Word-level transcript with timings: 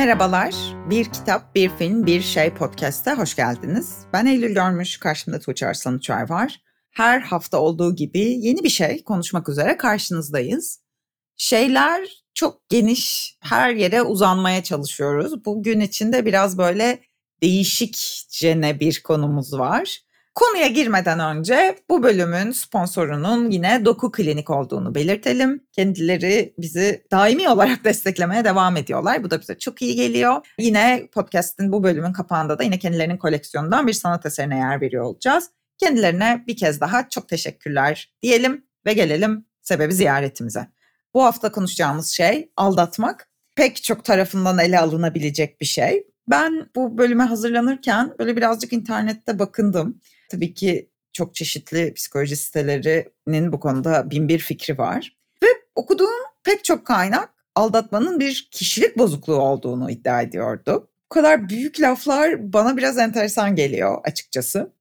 Merhabalar. 0.00 0.54
Bir 0.90 1.04
kitap, 1.04 1.54
bir 1.54 1.68
film, 1.68 2.06
bir 2.06 2.20
şey 2.20 2.54
podcast'e 2.54 3.12
hoş 3.12 3.36
geldiniz. 3.36 3.98
Ben 4.12 4.26
Eylül 4.26 4.54
Görmüş, 4.54 4.98
karşımda 4.98 5.38
Tuğçe 5.38 5.66
Arslan 5.66 5.94
Uçar 5.94 6.30
var. 6.30 6.62
Her 6.90 7.20
hafta 7.20 7.58
olduğu 7.58 7.96
gibi 7.96 8.18
yeni 8.18 8.64
bir 8.64 8.68
şey 8.68 9.04
konuşmak 9.04 9.48
üzere 9.48 9.76
karşınızdayız. 9.76 10.80
Şeyler 11.36 12.08
çok 12.34 12.68
geniş, 12.68 13.36
her 13.40 13.74
yere 13.74 14.02
uzanmaya 14.02 14.62
çalışıyoruz. 14.62 15.44
Bugün 15.44 15.80
içinde 15.80 16.26
biraz 16.26 16.58
böyle 16.58 17.00
değişikcene 17.42 18.80
bir 18.80 19.02
konumuz 19.02 19.58
var. 19.58 19.98
Konuya 20.40 20.66
girmeden 20.66 21.20
önce 21.20 21.76
bu 21.88 22.02
bölümün 22.02 22.52
sponsorunun 22.52 23.50
yine 23.50 23.84
Doku 23.84 24.12
Klinik 24.12 24.50
olduğunu 24.50 24.94
belirtelim. 24.94 25.64
Kendileri 25.72 26.54
bizi 26.58 27.04
daimi 27.10 27.48
olarak 27.48 27.84
desteklemeye 27.84 28.44
devam 28.44 28.76
ediyorlar. 28.76 29.24
Bu 29.24 29.30
da 29.30 29.40
bize 29.40 29.58
çok 29.58 29.82
iyi 29.82 29.96
geliyor. 29.96 30.46
Yine 30.58 31.08
podcast'in 31.12 31.72
bu 31.72 31.82
bölümün 31.82 32.12
kapağında 32.12 32.58
da 32.58 32.62
yine 32.62 32.78
kendilerinin 32.78 33.16
koleksiyonundan 33.16 33.86
bir 33.86 33.92
sanat 33.92 34.26
eserine 34.26 34.58
yer 34.58 34.80
veriyor 34.80 35.04
olacağız. 35.04 35.50
Kendilerine 35.78 36.44
bir 36.46 36.56
kez 36.56 36.80
daha 36.80 37.08
çok 37.08 37.28
teşekkürler 37.28 38.12
diyelim 38.22 38.64
ve 38.86 38.92
gelelim 38.92 39.46
sebebi 39.62 39.94
ziyaretimize. 39.94 40.66
Bu 41.14 41.24
hafta 41.24 41.52
konuşacağımız 41.52 42.08
şey 42.08 42.50
aldatmak. 42.56 43.28
Pek 43.56 43.82
çok 43.82 44.04
tarafından 44.04 44.58
ele 44.58 44.78
alınabilecek 44.78 45.60
bir 45.60 45.66
şey. 45.66 46.09
Ben 46.30 46.70
bu 46.76 46.98
bölüme 46.98 47.24
hazırlanırken 47.24 48.14
böyle 48.18 48.36
birazcık 48.36 48.72
internette 48.72 49.38
bakındım. 49.38 50.00
Tabii 50.28 50.54
ki 50.54 50.90
çok 51.12 51.34
çeşitli 51.34 51.94
psikoloji 51.94 52.36
sitelerinin 52.36 53.52
bu 53.52 53.60
konuda 53.60 54.10
bin 54.10 54.28
bir 54.28 54.38
fikri 54.38 54.78
var. 54.78 55.16
Ve 55.42 55.46
okuduğum 55.74 56.20
pek 56.44 56.64
çok 56.64 56.86
kaynak 56.86 57.30
aldatmanın 57.54 58.20
bir 58.20 58.48
kişilik 58.50 58.98
bozukluğu 58.98 59.36
olduğunu 59.36 59.90
iddia 59.90 60.22
ediyordu. 60.22 60.88
Bu 61.04 61.14
kadar 61.14 61.48
büyük 61.48 61.80
laflar 61.80 62.52
bana 62.52 62.76
biraz 62.76 62.98
enteresan 62.98 63.56
geliyor 63.56 63.98
açıkçası. 64.04 64.72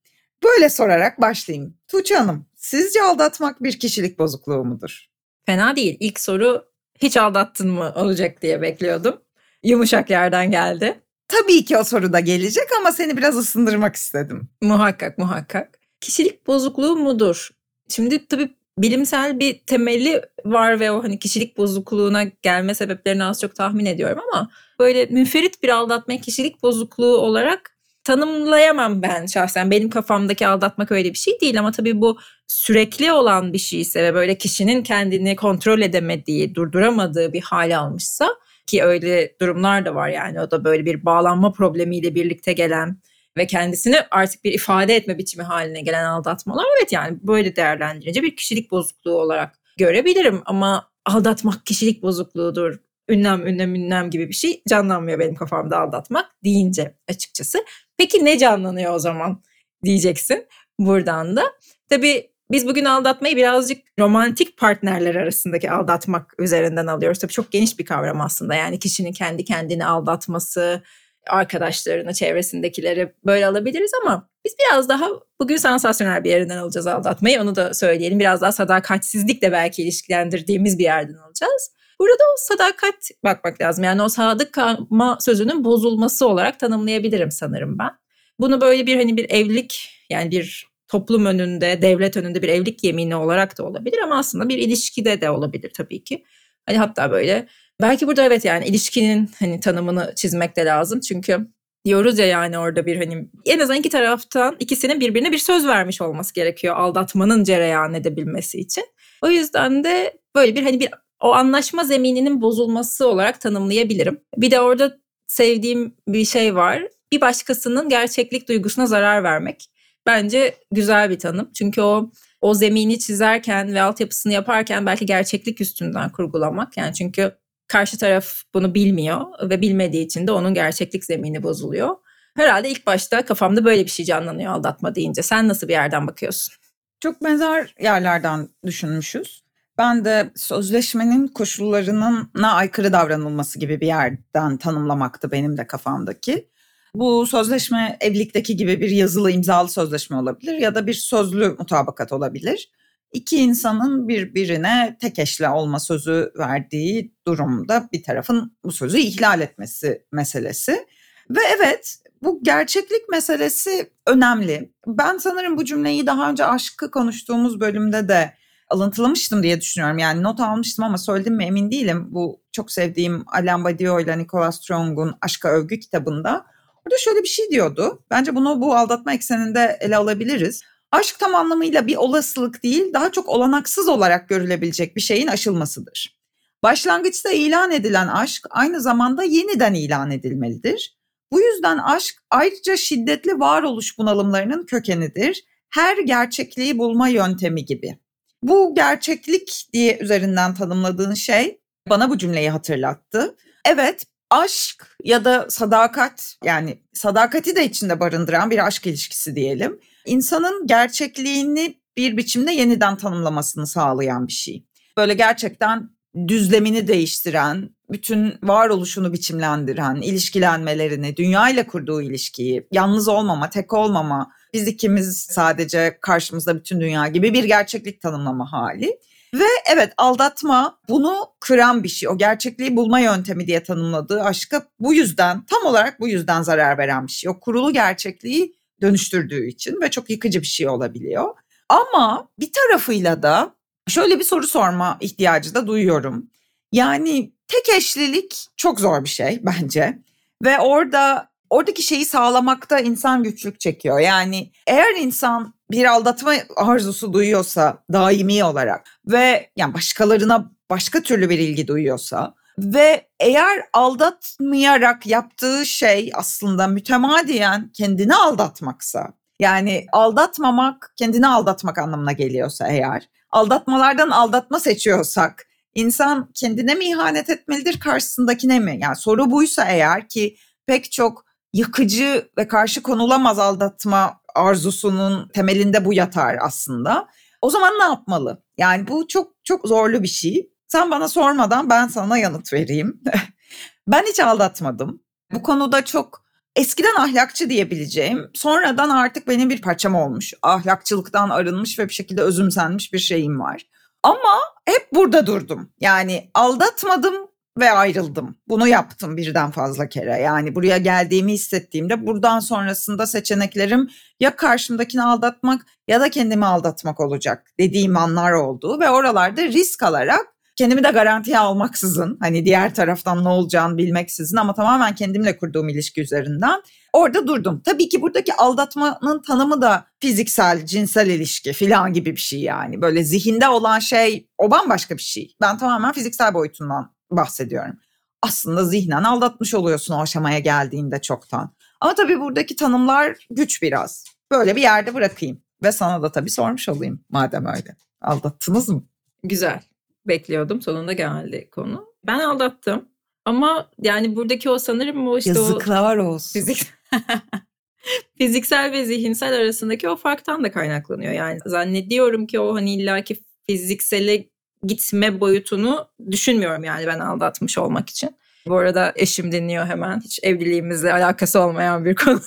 Böyle 0.44 0.70
sorarak 0.70 1.22
başlayayım. 1.22 1.78
Tuğçe 1.88 2.16
Hanım, 2.16 2.46
sizce 2.56 3.04
aldatmak 3.04 3.64
bir 3.64 3.80
kişilik 3.80 4.20
bozukluğu 4.20 4.66
mudur? 4.66 5.06
Fena 5.46 5.76
değil. 5.76 5.98
İlk 6.00 6.20
soru 6.20 6.66
hiç 7.00 7.18
aldattın 7.18 7.72
mı 7.72 7.94
olacak 7.96 8.42
diye 8.42 8.62
bekliyordum. 8.62 9.22
Yumuşak 9.64 10.10
yerden 10.10 10.52
geldi. 10.52 11.00
Tabii 11.30 11.66
ki 11.66 11.78
o 11.78 11.84
soru 11.84 12.14
da 12.14 12.20
gelecek 12.20 12.68
ama 12.80 12.92
seni 12.92 13.18
biraz 13.18 13.38
ısındırmak 13.38 13.96
istedim. 13.96 14.50
Muhakkak 14.62 15.18
muhakkak. 15.18 15.80
Kişilik 16.02 16.48
bozukluğu 16.48 16.96
mudur? 16.96 17.50
Şimdi 17.90 18.28
tabii 18.28 18.50
bilimsel 18.78 19.40
bir 19.40 19.60
temeli 19.60 20.22
var 20.46 20.80
ve 20.80 20.92
o 20.92 21.04
hani 21.04 21.20
kişilik 21.20 21.58
bozukluğuna 21.58 22.24
gelme 22.24 22.76
sebeplerini 22.76 23.24
az 23.24 23.42
çok 23.42 23.56
tahmin 23.56 23.86
ediyorum 23.86 24.20
ama 24.32 24.50
böyle 24.80 25.06
münferit 25.06 25.64
bir 25.64 25.70
aldatma 25.70 26.18
kişilik 26.18 26.64
bozukluğu 26.64 27.18
olarak 27.18 27.78
tanımlayamam 28.04 29.02
ben 29.02 29.26
şahsen. 29.26 29.72
Benim 29.72 29.90
kafamdaki 29.90 30.48
aldatmak 30.48 30.92
öyle 30.92 31.10
bir 31.10 31.18
şey 31.18 31.40
değil 31.42 31.60
ama 31.60 31.72
tabii 31.72 32.02
bu 32.02 32.18
sürekli 32.48 33.12
olan 33.12 33.54
bir 33.54 33.58
şeyse 33.58 34.04
ve 34.04 34.14
böyle 34.14 34.38
kişinin 34.38 34.84
kendini 34.84 35.36
kontrol 35.36 35.82
edemediği, 35.82 36.56
durduramadığı 36.56 37.34
bir 37.34 37.42
hale 37.42 37.78
almışsa 37.78 38.36
ki 38.70 38.84
öyle 38.84 39.36
durumlar 39.42 39.86
da 39.86 39.96
var 39.96 40.10
yani 40.10 40.42
o 40.42 40.52
da 40.52 40.64
böyle 40.64 40.86
bir 40.86 41.06
bağlanma 41.06 41.52
problemiyle 41.52 42.16
birlikte 42.16 42.54
gelen 42.54 42.98
ve 43.38 43.48
kendisini 43.48 43.98
artık 44.12 44.44
bir 44.44 44.54
ifade 44.54 44.96
etme 44.96 45.18
biçimi 45.18 45.44
haline 45.44 45.82
gelen 45.82 46.06
aldatmalar 46.06 46.66
evet 46.78 46.92
yani 46.92 47.18
böyle 47.22 47.56
değerlendirince 47.56 48.24
bir 48.24 48.36
kişilik 48.36 48.72
bozukluğu 48.72 49.22
olarak 49.22 49.60
görebilirim 49.78 50.42
ama 50.46 50.90
aldatmak 51.06 51.66
kişilik 51.66 52.04
bozukluğudur 52.04 52.80
ünlem 53.10 53.48
ünlem 53.48 53.76
ünlem 53.76 54.10
gibi 54.10 54.30
bir 54.30 54.34
şey 54.34 54.62
canlanmıyor 54.70 55.20
benim 55.20 55.36
kafamda 55.36 55.80
aldatmak 55.80 56.26
deyince 56.44 56.96
açıkçası. 57.08 57.66
Peki 57.98 58.26
ne 58.26 58.38
canlanıyor 58.38 58.94
o 58.94 59.00
zaman 59.00 59.44
diyeceksin 59.84 60.48
buradan 60.80 61.36
da. 61.36 61.44
Tabii 61.90 62.32
biz 62.52 62.68
bugün 62.68 62.86
aldatmayı 62.86 63.36
birazcık 63.36 63.82
romantik 64.00 64.58
partnerler 64.58 65.16
arasındaki 65.16 65.72
aldatmak 65.72 66.34
üzerinden 66.40 66.88
alıyoruz. 66.88 67.20
Tabii 67.20 67.32
çok 67.32 67.52
geniş 67.52 67.80
bir 67.80 67.86
kavram 67.86 68.22
aslında. 68.22 68.56
Yani 68.56 68.80
kişinin 68.80 69.12
kendi 69.12 69.46
kendini 69.46 69.86
aldatması, 69.86 70.82
arkadaşlarını, 71.28 72.14
çevresindekileri 72.14 73.14
böyle 73.26 73.48
alabiliriz 73.48 73.92
ama 74.04 74.30
biz 74.46 74.56
biraz 74.60 74.90
daha 74.90 75.10
bugün 75.40 75.58
sansasyonel 75.58 76.24
bir 76.24 76.30
yerinden 76.30 76.58
alacağız 76.58 76.88
aldatmayı. 76.88 77.42
Onu 77.42 77.56
da 77.56 77.74
söyleyelim. 77.74 78.20
Biraz 78.20 78.42
daha 78.42 78.52
sadakatsizlikle 78.52 79.52
belki 79.52 79.84
ilişkilendirdiğimiz 79.84 80.80
bir 80.80 80.84
yerden 80.84 81.18
alacağız. 81.18 81.72
Burada 82.00 82.24
o 82.34 82.36
sadakat 82.38 83.10
bakmak 83.24 83.62
lazım. 83.62 83.84
Yani 83.84 84.02
o 84.02 84.10
sadık 84.10 84.54
kalma 84.54 85.18
sözünün 85.22 85.64
bozulması 85.64 86.28
olarak 86.28 86.60
tanımlayabilirim 86.60 87.32
sanırım 87.32 87.80
ben. 87.80 87.92
Bunu 88.40 88.62
böyle 88.62 88.86
bir 88.86 88.98
hani 88.98 89.18
bir 89.18 89.30
evlilik 89.30 89.92
yani 90.10 90.32
bir 90.32 90.69
toplum 90.90 91.26
önünde, 91.26 91.82
devlet 91.82 92.18
önünde 92.18 92.42
bir 92.42 92.50
evlilik 92.50 92.84
yemini 92.84 93.16
olarak 93.16 93.58
da 93.58 93.64
olabilir 93.64 93.98
ama 94.04 94.18
aslında 94.18 94.50
bir 94.50 94.58
ilişkide 94.58 95.22
de 95.22 95.30
olabilir 95.30 95.72
tabii 95.74 96.04
ki. 96.04 96.24
Hani 96.66 96.78
hatta 96.78 97.12
böyle 97.12 97.48
belki 97.82 98.08
burada 98.08 98.24
evet 98.24 98.46
yani 98.46 98.66
ilişkinin 98.66 99.30
hani 99.40 99.60
tanımını 99.60 100.14
çizmek 100.16 100.56
de 100.56 100.66
lazım. 100.66 101.00
Çünkü 101.00 101.48
diyoruz 101.86 102.20
ya 102.20 102.26
yani 102.26 102.58
orada 102.58 102.86
bir 102.86 102.98
hani 102.98 103.28
en 103.46 103.60
azından 103.60 103.80
iki 103.80 103.90
taraftan 103.90 104.56
ikisinin 104.60 105.00
birbirine 105.00 105.32
bir 105.32 105.38
söz 105.38 105.68
vermiş 105.68 106.02
olması 106.02 106.34
gerekiyor 106.34 106.76
aldatmanın 106.76 107.44
cereyan 107.44 107.94
edebilmesi 107.94 108.60
için. 108.60 108.84
O 109.22 109.30
yüzden 109.30 109.84
de 109.84 110.18
böyle 110.36 110.56
bir 110.56 110.64
hani 110.64 110.80
bir 110.80 110.90
o 111.22 111.34
anlaşma 111.34 111.84
zemininin 111.84 112.42
bozulması 112.42 113.08
olarak 113.08 113.42
tanımlayabilirim. 113.42 114.20
Bir 114.38 114.52
de 114.52 114.60
orada 114.60 114.98
sevdiğim 115.28 115.96
bir 116.08 116.26
şey 116.26 116.56
var. 116.56 116.84
Bir 117.12 117.22
başkasının 117.22 117.90
gerçeklik 117.90 118.48
duygusuna 118.48 118.86
zarar 118.86 119.24
vermek. 119.24 119.70
Bence 120.10 120.56
güzel 120.72 121.10
bir 121.10 121.20
tanım. 121.20 121.50
Çünkü 121.54 121.82
o 121.82 122.12
o 122.42 122.54
zemini 122.54 123.00
çizerken 123.00 123.74
ve 123.74 123.82
altyapısını 123.82 124.34
yaparken 124.34 124.86
belki 124.86 125.06
gerçeklik 125.06 125.62
üstünden 125.62 126.10
kurgulamak. 126.10 126.78
Yani 126.78 126.94
çünkü 126.94 127.32
karşı 127.68 127.98
taraf 127.98 128.26
bunu 128.54 128.76
bilmiyor 128.76 129.22
ve 129.50 129.62
bilmediği 129.62 130.06
için 130.06 130.28
de 130.28 130.32
onun 130.32 130.54
gerçeklik 130.54 131.06
zemini 131.06 131.44
bozuluyor. 131.44 131.96
Herhalde 132.36 132.70
ilk 132.70 132.88
başta 132.88 133.26
kafamda 133.26 133.66
böyle 133.66 133.86
bir 133.86 133.90
şey 133.90 134.06
canlanıyor 134.06 134.54
aldatma 134.54 134.96
deyince. 134.96 135.22
Sen 135.24 135.48
nasıl 135.48 135.68
bir 135.68 135.74
yerden 135.74 136.08
bakıyorsun? 136.08 136.54
Çok 137.00 137.24
benzer 137.24 137.76
yerlerden 137.82 138.50
düşünmüşüz. 138.66 139.44
Ben 139.78 140.06
de 140.06 140.32
sözleşmenin 140.36 141.28
koşullarının 141.28 142.44
aykırı 142.44 142.94
davranılması 142.94 143.60
gibi 143.60 143.82
bir 143.82 143.88
yerden 143.88 144.58
tanımlamaktı 144.58 145.32
benim 145.32 145.58
de 145.58 145.68
kafamdaki. 145.68 146.50
Bu 146.96 147.28
sözleşme 147.28 147.98
evlilikteki 148.02 148.56
gibi 148.56 148.82
bir 148.82 148.90
yazılı 148.90 149.32
imzalı 149.32 149.70
sözleşme 149.70 150.18
olabilir 150.18 150.54
ya 150.54 150.76
da 150.76 150.88
bir 150.88 150.94
sözlü 150.94 151.50
mutabakat 151.50 152.14
olabilir. 152.14 152.72
İki 153.14 153.38
insanın 153.38 154.08
birbirine 154.08 154.98
tek 155.02 155.20
eşle 155.20 155.50
olma 155.50 155.80
sözü 155.80 156.32
verdiği 156.38 157.14
durumda 157.28 157.90
bir 157.94 158.04
tarafın 158.04 158.58
bu 158.64 158.72
sözü 158.72 158.98
ihlal 158.98 159.42
etmesi 159.42 160.06
meselesi. 160.12 160.86
Ve 161.30 161.40
evet 161.58 161.98
bu 162.24 162.44
gerçeklik 162.44 163.10
meselesi 163.10 163.92
önemli. 164.08 164.74
Ben 164.88 165.18
sanırım 165.18 165.58
bu 165.58 165.66
cümleyi 165.66 166.08
daha 166.08 166.30
önce 166.30 166.46
aşkı 166.46 166.92
konuştuğumuz 166.92 167.60
bölümde 167.60 168.08
de 168.10 168.34
alıntılamıştım 168.70 169.44
diye 169.44 169.62
düşünüyorum. 169.62 169.98
Yani 169.98 170.24
not 170.24 170.40
almıştım 170.40 170.86
ama 170.86 170.98
söyledim 170.98 171.36
mi 171.36 171.46
emin 171.46 171.72
değilim. 171.72 172.08
Bu 172.10 172.42
çok 172.52 172.72
sevdiğim 172.72 173.24
Alain 173.28 173.64
Badiou 173.64 174.00
ile 174.00 174.18
Nicolas 174.18 174.62
Strong'un 174.62 175.16
Aşka 175.22 175.50
Övgü 175.50 175.80
kitabında. 175.80 176.46
Orada 176.90 176.98
şöyle 177.00 177.24
bir 177.24 177.28
şey 177.28 177.50
diyordu. 177.50 178.04
Bence 178.10 178.36
bunu 178.36 178.62
bu 178.62 178.76
aldatma 178.76 179.14
ekseninde 179.14 179.78
ele 179.82 179.98
alabiliriz. 179.98 180.62
Aşk 180.92 181.20
tam 181.20 181.36
anlamıyla 181.36 181.88
bir 181.88 181.96
olasılık 181.96 182.64
değil, 182.64 182.94
daha 182.94 183.12
çok 183.12 183.30
olanaksız 183.30 183.88
olarak 183.88 184.30
görülebilecek 184.30 184.96
bir 184.96 185.02
şeyin 185.02 185.28
aşılmasıdır. 185.28 186.20
Başlangıçta 186.64 187.32
ilan 187.32 187.72
edilen 187.72 188.08
aşk 188.08 188.48
aynı 188.50 188.82
zamanda 188.82 189.24
yeniden 189.24 189.74
ilan 189.74 190.12
edilmelidir. 190.12 190.98
Bu 191.32 191.42
yüzden 191.42 191.78
aşk 191.78 192.16
ayrıca 192.30 192.78
şiddetli 192.78 193.40
varoluş 193.40 193.98
bunalımlarının 193.98 194.66
kökenidir. 194.66 195.44
Her 195.70 195.98
gerçekliği 195.98 196.78
bulma 196.78 197.08
yöntemi 197.08 197.66
gibi. 197.66 198.00
Bu 198.44 198.76
gerçeklik 198.76 199.68
diye 199.74 199.98
üzerinden 200.02 200.54
tanımladığın 200.54 201.14
şey 201.14 201.60
bana 201.90 202.10
bu 202.10 202.18
cümleyi 202.18 202.50
hatırlattı. 202.50 203.36
Evet, 203.66 204.06
aşk 204.30 204.98
ya 205.04 205.26
da 205.26 205.46
sadakat 205.50 206.36
yani 206.44 206.84
sadakati 206.94 207.56
de 207.56 207.66
içinde 207.66 208.00
barındıran 208.00 208.52
bir 208.52 208.68
aşk 208.68 208.88
ilişkisi 208.88 209.36
diyelim. 209.36 209.80
İnsanın 210.06 210.68
gerçekliğini 210.68 211.80
bir 211.98 212.18
biçimde 212.18 212.52
yeniden 212.52 212.98
tanımlamasını 212.98 213.68
sağlayan 213.68 214.28
bir 214.28 214.34
şey. 214.34 214.66
Böyle 214.98 215.14
gerçekten 215.14 215.90
düzlemini 216.28 216.88
değiştiren, 216.88 217.70
bütün 217.92 218.34
varoluşunu 218.44 219.14
biçimlendiren, 219.14 219.96
ilişkilenmelerini, 219.96 221.18
dünya 221.18 221.50
ile 221.50 221.68
kurduğu 221.68 222.02
ilişkiyi, 222.02 222.68
yalnız 222.72 223.08
olmama, 223.08 223.50
tek 223.50 223.74
olmama, 223.74 224.32
biz 224.54 224.68
ikimiz 224.68 225.20
sadece 225.20 225.98
karşımızda 226.02 226.56
bütün 226.56 226.82
dünya 226.82 227.08
gibi 227.08 227.34
bir 227.34 227.44
gerçeklik 227.44 228.02
tanımlama 228.02 228.52
hali. 228.52 229.00
Ve 229.34 229.48
evet 229.74 229.94
aldatma 229.98 230.80
bunu 230.90 231.16
kıran 231.40 231.84
bir 231.84 231.90
şey. 231.90 232.10
O 232.10 232.18
gerçekliği 232.18 232.76
bulma 232.76 233.00
yöntemi 233.00 233.48
diye 233.48 233.64
tanımladığı 233.64 234.24
aşka 234.24 234.66
bu 234.80 234.94
yüzden 234.94 235.46
tam 235.46 235.66
olarak 235.66 236.00
bu 236.00 236.08
yüzden 236.08 236.42
zarar 236.42 236.78
veren 236.78 237.08
bir 237.08 237.12
şey. 237.12 237.30
O 237.30 237.40
kurulu 237.40 237.74
gerçekliği 237.74 238.56
dönüştürdüğü 238.82 239.48
için 239.48 239.82
ve 239.82 239.92
çok 239.92 240.10
yıkıcı 240.10 240.42
bir 240.42 240.48
şey 240.48 240.70
olabiliyor. 240.70 241.36
Ama 241.70 242.30
bir 242.40 242.52
tarafıyla 242.54 243.24
da 243.24 243.56
şöyle 243.88 244.20
bir 244.20 244.24
soru 244.24 244.48
sorma 244.48 244.98
ihtiyacı 245.00 245.56
da 245.56 245.68
duyuyorum. 245.68 246.30
Yani 246.72 247.34
tek 247.48 247.70
eşlilik 247.70 248.48
çok 248.58 248.80
zor 248.80 249.04
bir 249.04 249.10
şey 249.10 249.40
bence. 249.44 250.00
Ve 250.44 250.60
orada 250.60 251.30
oradaki 251.50 251.84
şeyi 251.84 252.06
sağlamakta 252.06 252.80
insan 252.80 253.24
güçlük 253.24 253.60
çekiyor. 253.60 254.00
Yani 254.00 254.52
eğer 254.68 254.96
insan 254.96 255.54
bir 255.72 255.86
aldatma 255.86 256.34
arzusu 256.56 257.14
duyuyorsa 257.14 257.78
daimi 257.94 258.44
olarak 258.44 258.90
ve 259.08 259.50
yani 259.56 259.74
başkalarına 259.74 260.52
başka 260.70 261.02
türlü 261.02 261.30
bir 261.30 261.40
ilgi 261.40 261.68
duyuyorsa 261.68 262.34
ve 262.60 263.08
eğer 263.20 263.64
aldatmayarak 263.74 265.08
yaptığı 265.08 265.66
şey 265.66 266.12
aslında 266.14 266.68
mütemadiyen 266.68 267.72
kendini 267.74 268.16
aldatmaksa 268.16 269.14
yani 269.40 269.86
aldatmamak 269.92 270.94
kendini 270.96 271.28
aldatmak 271.28 271.78
anlamına 271.78 272.12
geliyorsa 272.12 272.68
eğer 272.68 273.10
aldatmalardan 273.32 274.10
aldatma 274.10 274.60
seçiyorsak 274.60 275.48
insan 275.76 276.30
kendine 276.34 276.76
mi 276.76 276.86
ihanet 276.86 277.30
etmelidir 277.30 277.80
karşısındakine 277.80 278.60
mi? 278.60 278.80
Yani 278.82 278.96
soru 278.96 279.32
buysa 279.32 279.66
eğer 279.66 280.08
ki 280.08 280.38
pek 280.66 280.92
çok 280.92 281.26
yıkıcı 281.54 282.30
ve 282.38 282.48
karşı 282.48 282.84
konulamaz 282.84 283.40
aldatma 283.40 284.22
arzusunun 284.36 285.30
temelinde 285.30 285.86
bu 285.86 285.94
yatar 285.94 286.38
aslında. 286.42 287.08
O 287.42 287.50
zaman 287.50 287.74
ne 287.80 287.84
yapmalı? 287.84 288.44
Yani 288.58 288.88
bu 288.88 289.08
çok 289.08 289.34
çok 289.44 289.68
zorlu 289.68 290.04
bir 290.04 290.08
şey. 290.08 290.50
Sen 290.68 290.92
bana 290.92 291.08
sormadan 291.08 291.70
ben 291.70 291.88
sana 291.88 292.18
yanıt 292.18 292.54
vereyim. 292.54 293.02
ben 293.88 294.04
hiç 294.04 294.20
aldatmadım. 294.20 295.04
Bu 295.34 295.44
konuda 295.44 295.86
çok 295.86 296.24
eskiden 296.56 296.96
ahlakçı 296.96 297.50
diyebileceğim, 297.50 298.32
sonradan 298.34 298.90
artık 298.90 299.28
benim 299.28 299.50
bir 299.50 299.62
parçam 299.62 299.96
olmuş. 299.96 300.34
Ahlakçılıktan 300.42 301.30
arınmış 301.30 301.80
ve 301.80 301.90
bir 301.90 301.94
şekilde 301.94 302.22
özümsenmiş 302.22 302.94
bir 302.94 303.00
şeyim 303.00 303.40
var. 303.40 303.62
Ama 304.04 304.40
hep 304.66 304.88
burada 304.94 305.28
durdum. 305.28 305.74
Yani 305.80 306.32
aldatmadım 306.34 307.16
ve 307.60 307.72
ayrıldım. 307.72 308.38
Bunu 308.48 308.68
yaptım 308.68 309.18
birden 309.18 309.52
fazla 309.52 309.90
kere. 309.90 310.22
Yani 310.22 310.56
buraya 310.56 310.78
geldiğimi 310.78 311.34
hissettiğimde 311.34 312.08
buradan 312.08 312.40
sonrasında 312.40 313.08
seçeneklerim 313.08 313.90
ya 314.20 314.36
karşımdakini 314.36 315.04
aldatmak 315.04 315.66
ya 315.88 316.02
da 316.02 316.10
kendimi 316.10 316.46
aldatmak 316.46 317.00
olacak 317.00 317.48
dediğim 317.60 317.98
anlar 317.98 318.32
oldu 318.32 318.80
ve 318.80 318.90
oralarda 318.90 319.44
risk 319.44 319.84
alarak 319.84 320.26
kendimi 320.60 320.84
de 320.84 320.92
garantiye 320.92 321.40
almaksızın 321.40 322.18
hani 322.22 322.46
diğer 322.46 322.76
taraftan 322.76 323.24
ne 323.24 323.30
olacağını 323.30 323.78
bilmeksizin 323.78 324.38
ama 324.38 324.54
tamamen 324.54 324.96
kendimle 324.96 325.38
kurduğum 325.38 325.70
ilişki 325.70 326.02
üzerinden 326.02 326.62
orada 326.94 327.28
durdum. 327.28 327.62
Tabii 327.66 327.90
ki 327.90 328.02
buradaki 328.02 328.34
aldatmanın 328.34 329.22
tanımı 329.22 329.62
da 329.62 329.86
fiziksel, 330.00 330.66
cinsel 330.66 331.08
ilişki 331.08 331.54
filan 331.54 331.94
gibi 331.94 332.12
bir 332.12 332.22
şey 332.22 332.40
yani. 332.40 332.82
Böyle 332.82 333.04
zihinde 333.04 333.50
olan 333.50 333.80
şey 333.80 334.28
o 334.38 334.52
bambaşka 334.52 334.98
bir 334.98 335.02
şey. 335.02 335.36
Ben 335.42 335.58
tamamen 335.58 335.92
fiziksel 335.92 336.34
boyutundan 336.34 336.99
bahsediyorum. 337.12 337.78
Aslında 338.22 338.66
zihnen 338.66 339.04
aldatmış 339.04 339.54
oluyorsun 339.54 339.94
o 339.94 340.02
aşamaya 340.02 340.40
geldiğinde 340.40 341.02
çoktan. 341.02 341.52
Ama 341.82 341.96
tabii 341.96 342.20
buradaki 342.20 342.56
tanımlar 342.56 343.28
güç 343.30 343.62
biraz. 343.62 344.06
Böyle 344.32 344.56
bir 344.56 344.62
yerde 344.62 344.94
bırakayım. 344.94 345.42
Ve 345.64 345.72
sana 345.72 346.02
da 346.02 346.12
tabii 346.12 346.30
sormuş 346.30 346.70
olayım 346.70 347.04
madem 347.10 347.46
öyle. 347.46 347.76
Aldattınız 348.02 348.70
mı? 348.70 348.84
Güzel. 349.24 349.62
Bekliyordum. 350.08 350.62
Sonunda 350.62 350.94
geldi 350.94 351.50
konu. 351.52 351.86
Ben 352.08 352.20
aldattım. 352.20 352.90
Ama 353.26 353.70
yani 353.82 354.16
buradaki 354.16 354.50
o 354.50 354.60
sanırım 354.60 355.08
o 355.08 355.18
işte 355.18 355.30
Yazıklar 355.30 355.98
o... 355.98 356.08
olsun. 356.08 356.40
Fizik... 356.40 356.68
fiziksel 358.18 358.72
ve 358.72 358.86
zihinsel 358.86 359.34
arasındaki 359.34 359.90
o 359.90 359.96
farktan 359.96 360.44
da 360.44 360.52
kaynaklanıyor. 360.52 361.14
Yani 361.14 361.40
zannediyorum 361.46 362.28
ki 362.28 362.40
o 362.40 362.56
hani 362.56 362.76
illaki 362.76 363.18
fiziksele 363.48 364.30
gitme 364.64 365.20
boyutunu 365.20 365.88
düşünmüyorum 366.12 366.64
yani 366.64 366.88
ben 366.88 367.00
aldatmış 367.00 367.58
olmak 367.58 367.90
için. 367.90 368.16
Bu 368.48 368.58
arada 368.58 368.94
eşim 368.96 369.32
dinliyor 369.32 369.66
hemen. 369.66 370.00
Hiç 370.00 370.20
evliliğimizle 370.24 370.94
alakası 370.94 371.40
olmayan 371.40 371.86
bir 371.86 371.96
konu. 371.96 372.22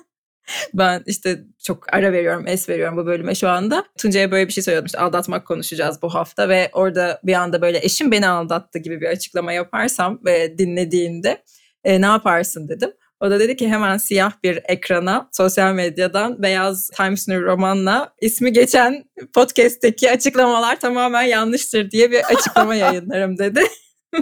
ben 0.74 1.02
işte 1.06 1.44
çok 1.64 1.94
ara 1.94 2.12
veriyorum, 2.12 2.44
es 2.46 2.68
veriyorum 2.68 2.96
bu 2.96 3.06
bölüme 3.06 3.34
şu 3.34 3.48
anda. 3.48 3.84
Tuncay'a 3.98 4.30
böyle 4.30 4.48
bir 4.48 4.52
şey 4.52 4.64
söylüyordum. 4.64 4.86
İşte 4.86 4.98
aldatmak 4.98 5.46
konuşacağız 5.46 6.02
bu 6.02 6.14
hafta 6.14 6.48
ve 6.48 6.70
orada 6.72 7.20
bir 7.24 7.32
anda 7.32 7.62
böyle 7.62 7.78
eşim 7.78 8.10
beni 8.12 8.28
aldattı 8.28 8.78
gibi 8.78 9.00
bir 9.00 9.08
açıklama 9.08 9.52
yaparsam 9.52 10.20
ve 10.24 10.58
dinlediğinde 10.58 11.42
e, 11.84 12.00
ne 12.00 12.06
yaparsın 12.06 12.68
dedim. 12.68 12.90
O 13.20 13.30
da 13.30 13.40
dedi 13.40 13.56
ki 13.56 13.68
hemen 13.68 13.96
siyah 13.96 14.32
bir 14.44 14.60
ekrana 14.64 15.28
sosyal 15.32 15.74
medyadan 15.74 16.42
beyaz 16.42 16.90
Times 16.96 17.28
New 17.28 17.46
Roman'la 17.46 18.14
ismi 18.20 18.52
geçen 18.52 19.04
podcast'teki 19.34 20.10
açıklamalar 20.10 20.80
tamamen 20.80 21.22
yanlıştır 21.22 21.90
diye 21.90 22.10
bir 22.10 22.24
açıklama 22.24 22.74
yayınlarım 22.74 23.38
dedi. 23.38 23.60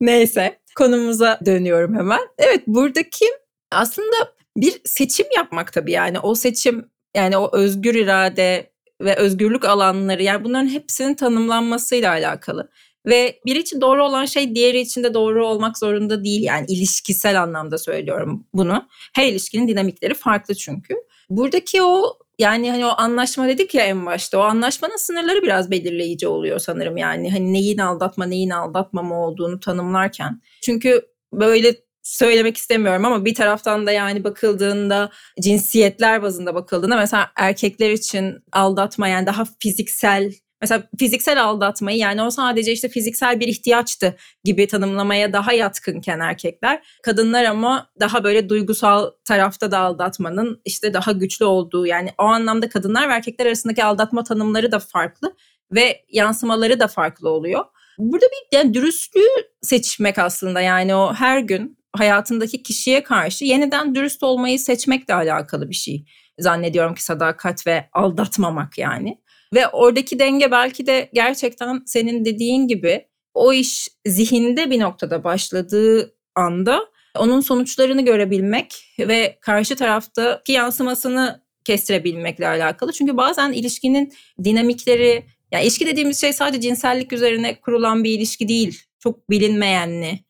Neyse 0.00 0.58
konumuza 0.76 1.38
dönüyorum 1.46 1.96
hemen. 1.96 2.20
Evet 2.38 2.62
buradaki 2.66 3.24
aslında 3.72 4.16
bir 4.56 4.80
seçim 4.84 5.26
yapmak 5.36 5.72
tabii 5.72 5.92
yani 5.92 6.20
o 6.20 6.34
seçim 6.34 6.90
yani 7.16 7.36
o 7.36 7.56
özgür 7.56 7.94
irade 7.94 8.70
ve 9.00 9.16
özgürlük 9.16 9.64
alanları 9.64 10.22
yani 10.22 10.44
bunların 10.44 10.68
hepsinin 10.68 11.14
tanımlanmasıyla 11.14 12.10
alakalı. 12.10 12.70
Ve 13.06 13.40
biri 13.46 13.58
için 13.58 13.80
doğru 13.80 14.04
olan 14.04 14.24
şey 14.24 14.54
diğeri 14.54 14.80
için 14.80 15.04
de 15.04 15.14
doğru 15.14 15.46
olmak 15.46 15.78
zorunda 15.78 16.24
değil. 16.24 16.42
Yani 16.42 16.66
ilişkisel 16.68 17.42
anlamda 17.42 17.78
söylüyorum 17.78 18.46
bunu. 18.54 18.88
Her 19.14 19.26
ilişkinin 19.26 19.68
dinamikleri 19.68 20.14
farklı 20.14 20.54
çünkü. 20.54 20.94
Buradaki 21.30 21.82
o 21.82 22.18
yani 22.38 22.70
hani 22.70 22.86
o 22.86 22.88
anlaşma 22.96 23.48
dedik 23.48 23.74
ya 23.74 23.84
en 23.84 24.06
başta 24.06 24.38
o 24.38 24.40
anlaşmanın 24.40 24.96
sınırları 24.96 25.42
biraz 25.42 25.70
belirleyici 25.70 26.28
oluyor 26.28 26.58
sanırım 26.58 26.96
yani 26.96 27.30
hani 27.30 27.52
neyin 27.52 27.78
aldatma 27.78 28.26
neyin 28.26 28.50
aldatmama 28.50 29.26
olduğunu 29.26 29.60
tanımlarken. 29.60 30.40
Çünkü 30.62 31.02
böyle 31.32 31.76
söylemek 32.02 32.56
istemiyorum 32.56 33.04
ama 33.04 33.24
bir 33.24 33.34
taraftan 33.34 33.86
da 33.86 33.92
yani 33.92 34.24
bakıldığında 34.24 35.10
cinsiyetler 35.40 36.22
bazında 36.22 36.54
bakıldığında 36.54 36.96
mesela 36.96 37.30
erkekler 37.36 37.90
için 37.90 38.38
aldatma 38.52 39.08
yani 39.08 39.26
daha 39.26 39.44
fiziksel 39.58 40.32
Mesela 40.60 40.82
fiziksel 40.98 41.44
aldatmayı 41.44 41.98
yani 41.98 42.22
o 42.22 42.30
sadece 42.30 42.72
işte 42.72 42.88
fiziksel 42.88 43.40
bir 43.40 43.48
ihtiyaçtı 43.48 44.16
gibi 44.44 44.66
tanımlamaya 44.66 45.32
daha 45.32 45.52
yatkınken 45.52 46.20
erkekler. 46.20 46.82
Kadınlar 47.02 47.44
ama 47.44 47.90
daha 48.00 48.24
böyle 48.24 48.48
duygusal 48.48 49.10
tarafta 49.24 49.70
da 49.70 49.78
aldatmanın 49.78 50.60
işte 50.64 50.94
daha 50.94 51.12
güçlü 51.12 51.44
olduğu 51.44 51.86
yani 51.86 52.10
o 52.18 52.22
anlamda 52.22 52.68
kadınlar 52.68 53.08
ve 53.08 53.12
erkekler 53.12 53.46
arasındaki 53.46 53.84
aldatma 53.84 54.24
tanımları 54.24 54.72
da 54.72 54.78
farklı 54.78 55.34
ve 55.72 56.04
yansımaları 56.08 56.80
da 56.80 56.88
farklı 56.88 57.28
oluyor. 57.28 57.64
Burada 57.98 58.26
bir 58.26 58.56
yani 58.56 58.74
dürüstlüğü 58.74 59.28
seçmek 59.62 60.18
aslında 60.18 60.60
yani 60.60 60.94
o 60.94 61.14
her 61.14 61.38
gün 61.38 61.78
hayatındaki 61.92 62.62
kişiye 62.62 63.02
karşı 63.02 63.44
yeniden 63.44 63.94
dürüst 63.94 64.22
olmayı 64.22 64.58
seçmekle 64.58 65.14
alakalı 65.14 65.70
bir 65.70 65.74
şey. 65.74 66.04
Zannediyorum 66.38 66.94
ki 66.94 67.04
sadakat 67.04 67.66
ve 67.66 67.88
aldatmamak 67.92 68.78
yani. 68.78 69.18
Ve 69.54 69.68
oradaki 69.68 70.18
denge 70.18 70.50
belki 70.50 70.86
de 70.86 71.10
gerçekten 71.12 71.82
senin 71.86 72.24
dediğin 72.24 72.68
gibi 72.68 73.06
o 73.34 73.52
iş 73.52 73.88
zihinde 74.06 74.70
bir 74.70 74.80
noktada 74.80 75.24
başladığı 75.24 76.14
anda 76.34 76.80
onun 77.18 77.40
sonuçlarını 77.40 78.04
görebilmek 78.04 78.94
ve 78.98 79.38
karşı 79.40 79.76
taraftaki 79.76 80.52
yansımasını 80.52 81.42
kestirebilmekle 81.64 82.48
alakalı. 82.48 82.92
Çünkü 82.92 83.16
bazen 83.16 83.52
ilişkinin 83.52 84.12
dinamikleri, 84.44 85.24
yani 85.52 85.64
ilişki 85.64 85.86
dediğimiz 85.86 86.20
şey 86.20 86.32
sadece 86.32 86.60
cinsellik 86.60 87.12
üzerine 87.12 87.60
kurulan 87.60 88.04
bir 88.04 88.10
ilişki 88.10 88.48
değil. 88.48 88.82
Çok 88.98 89.30
bilinmeyenli, 89.30 90.20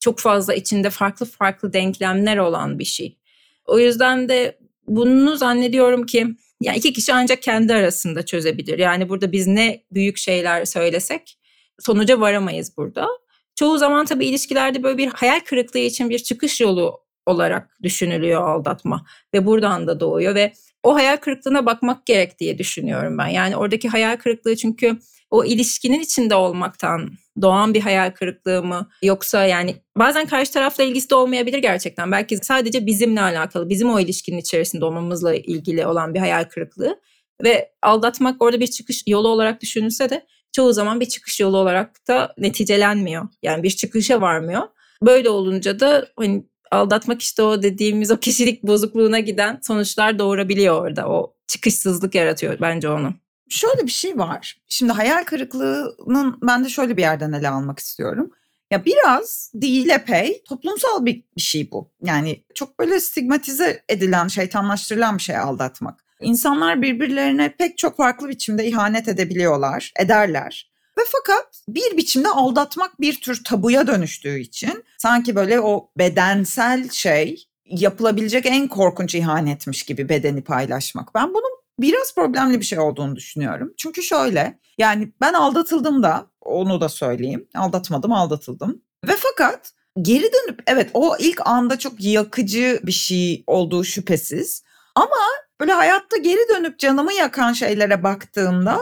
çok 0.00 0.20
fazla 0.20 0.54
içinde 0.54 0.90
farklı 0.90 1.26
farklı 1.26 1.72
denklemler 1.72 2.36
olan 2.36 2.78
bir 2.78 2.84
şey. 2.84 3.18
O 3.64 3.78
yüzden 3.78 4.28
de 4.28 4.58
bunu 4.86 5.36
zannediyorum 5.36 6.06
ki 6.06 6.26
yani 6.62 6.78
iki 6.78 6.92
kişi 6.92 7.14
ancak 7.14 7.42
kendi 7.42 7.74
arasında 7.74 8.24
çözebilir. 8.24 8.78
Yani 8.78 9.08
burada 9.08 9.32
biz 9.32 9.46
ne 9.46 9.84
büyük 9.92 10.18
şeyler 10.18 10.64
söylesek 10.64 11.38
sonuca 11.80 12.20
varamayız 12.20 12.76
burada. 12.76 13.08
Çoğu 13.54 13.78
zaman 13.78 14.06
tabii 14.06 14.26
ilişkilerde 14.26 14.82
böyle 14.82 14.98
bir 14.98 15.06
hayal 15.08 15.40
kırıklığı 15.40 15.78
için 15.78 16.10
bir 16.10 16.18
çıkış 16.18 16.60
yolu 16.60 17.00
olarak 17.26 17.76
düşünülüyor 17.82 18.48
aldatma 18.48 19.06
ve 19.34 19.46
buradan 19.46 19.86
da 19.86 20.00
doğuyor 20.00 20.34
ve 20.34 20.52
o 20.82 20.94
hayal 20.94 21.16
kırıklığına 21.16 21.66
bakmak 21.66 22.06
gerek 22.06 22.38
diye 22.38 22.58
düşünüyorum 22.58 23.18
ben. 23.18 23.26
Yani 23.26 23.56
oradaki 23.56 23.88
hayal 23.88 24.16
kırıklığı 24.16 24.56
çünkü 24.56 24.98
o 25.30 25.44
ilişkinin 25.44 26.00
içinde 26.00 26.34
olmaktan 26.34 27.10
doğan 27.42 27.74
bir 27.74 27.80
hayal 27.80 28.10
kırıklığı 28.10 28.62
mı? 28.62 28.88
Yoksa 29.02 29.44
yani 29.44 29.76
bazen 29.96 30.26
karşı 30.26 30.52
tarafla 30.52 30.84
ilgisi 30.84 31.10
de 31.10 31.14
olmayabilir 31.14 31.58
gerçekten. 31.58 32.12
Belki 32.12 32.36
sadece 32.36 32.86
bizimle 32.86 33.20
alakalı, 33.20 33.68
bizim 33.68 33.90
o 33.90 34.00
ilişkinin 34.00 34.38
içerisinde 34.38 34.84
olmamızla 34.84 35.34
ilgili 35.34 35.86
olan 35.86 36.14
bir 36.14 36.18
hayal 36.18 36.44
kırıklığı. 36.44 37.00
Ve 37.44 37.72
aldatmak 37.82 38.42
orada 38.42 38.60
bir 38.60 38.66
çıkış 38.66 39.02
yolu 39.06 39.28
olarak 39.28 39.60
düşünülse 39.62 40.10
de 40.10 40.26
çoğu 40.52 40.72
zaman 40.72 41.00
bir 41.00 41.06
çıkış 41.06 41.40
yolu 41.40 41.56
olarak 41.56 42.08
da 42.08 42.34
neticelenmiyor. 42.38 43.28
Yani 43.42 43.62
bir 43.62 43.70
çıkışa 43.70 44.20
varmıyor. 44.20 44.62
Böyle 45.02 45.30
olunca 45.30 45.80
da 45.80 46.08
hani 46.16 46.44
aldatmak 46.70 47.22
işte 47.22 47.42
o 47.42 47.62
dediğimiz 47.62 48.10
o 48.10 48.16
kişilik 48.16 48.62
bozukluğuna 48.62 49.20
giden 49.20 49.58
sonuçlar 49.62 50.18
doğurabiliyor 50.18 50.82
orada. 50.82 51.08
O 51.08 51.34
çıkışsızlık 51.46 52.14
yaratıyor 52.14 52.56
bence 52.60 52.88
onu. 52.88 53.14
Şöyle 53.48 53.86
bir 53.86 53.90
şey 53.90 54.18
var. 54.18 54.60
Şimdi 54.68 54.92
hayal 54.92 55.24
kırıklığının 55.24 56.38
ben 56.42 56.64
de 56.64 56.68
şöyle 56.68 56.96
bir 56.96 57.02
yerden 57.02 57.32
ele 57.32 57.48
almak 57.48 57.78
istiyorum. 57.78 58.30
Ya 58.70 58.84
biraz 58.84 59.52
değil 59.54 59.88
epey 59.88 60.42
toplumsal 60.48 61.06
bir, 61.06 61.22
bir 61.36 61.42
şey 61.42 61.70
bu. 61.70 61.90
Yani 62.02 62.44
çok 62.54 62.78
böyle 62.78 63.00
stigmatize 63.00 63.82
edilen, 63.88 64.28
şeytanlaştırılan 64.28 65.18
bir 65.18 65.22
şey 65.22 65.36
aldatmak. 65.36 66.04
İnsanlar 66.20 66.82
birbirlerine 66.82 67.54
pek 67.58 67.78
çok 67.78 67.96
farklı 67.96 68.28
biçimde 68.28 68.66
ihanet 68.66 69.08
edebiliyorlar, 69.08 69.92
ederler. 70.00 70.70
Ve 70.98 71.02
fakat 71.12 71.62
bir 71.68 71.96
biçimde 71.96 72.28
aldatmak 72.28 73.00
bir 73.00 73.20
tür 73.20 73.44
tabuya 73.44 73.86
dönüştüğü 73.86 74.38
için 74.38 74.84
sanki 74.98 75.36
böyle 75.36 75.60
o 75.60 75.90
bedensel 75.98 76.88
şey 76.90 77.46
yapılabilecek 77.64 78.46
en 78.46 78.68
korkunç 78.68 79.14
ihanetmiş 79.14 79.82
gibi 79.82 80.08
bedeni 80.08 80.44
paylaşmak. 80.44 81.14
Ben 81.14 81.34
bunun 81.34 81.55
biraz 81.78 82.14
problemli 82.14 82.60
bir 82.60 82.64
şey 82.64 82.78
olduğunu 82.78 83.16
düşünüyorum. 83.16 83.74
Çünkü 83.76 84.02
şöyle 84.02 84.58
yani 84.78 85.12
ben 85.20 85.32
aldatıldım 85.32 86.02
da 86.02 86.26
onu 86.40 86.80
da 86.80 86.88
söyleyeyim. 86.88 87.48
Aldatmadım 87.54 88.12
aldatıldım. 88.12 88.82
Ve 89.08 89.12
fakat 89.18 89.72
geri 90.02 90.30
dönüp 90.32 90.62
evet 90.66 90.90
o 90.94 91.16
ilk 91.18 91.46
anda 91.46 91.78
çok 91.78 91.92
yakıcı 91.98 92.80
bir 92.82 92.92
şey 92.92 93.44
olduğu 93.46 93.84
şüphesiz. 93.84 94.62
Ama 94.94 95.16
böyle 95.60 95.72
hayatta 95.72 96.16
geri 96.16 96.48
dönüp 96.48 96.78
canımı 96.78 97.12
yakan 97.12 97.52
şeylere 97.52 98.02
baktığımda 98.02 98.78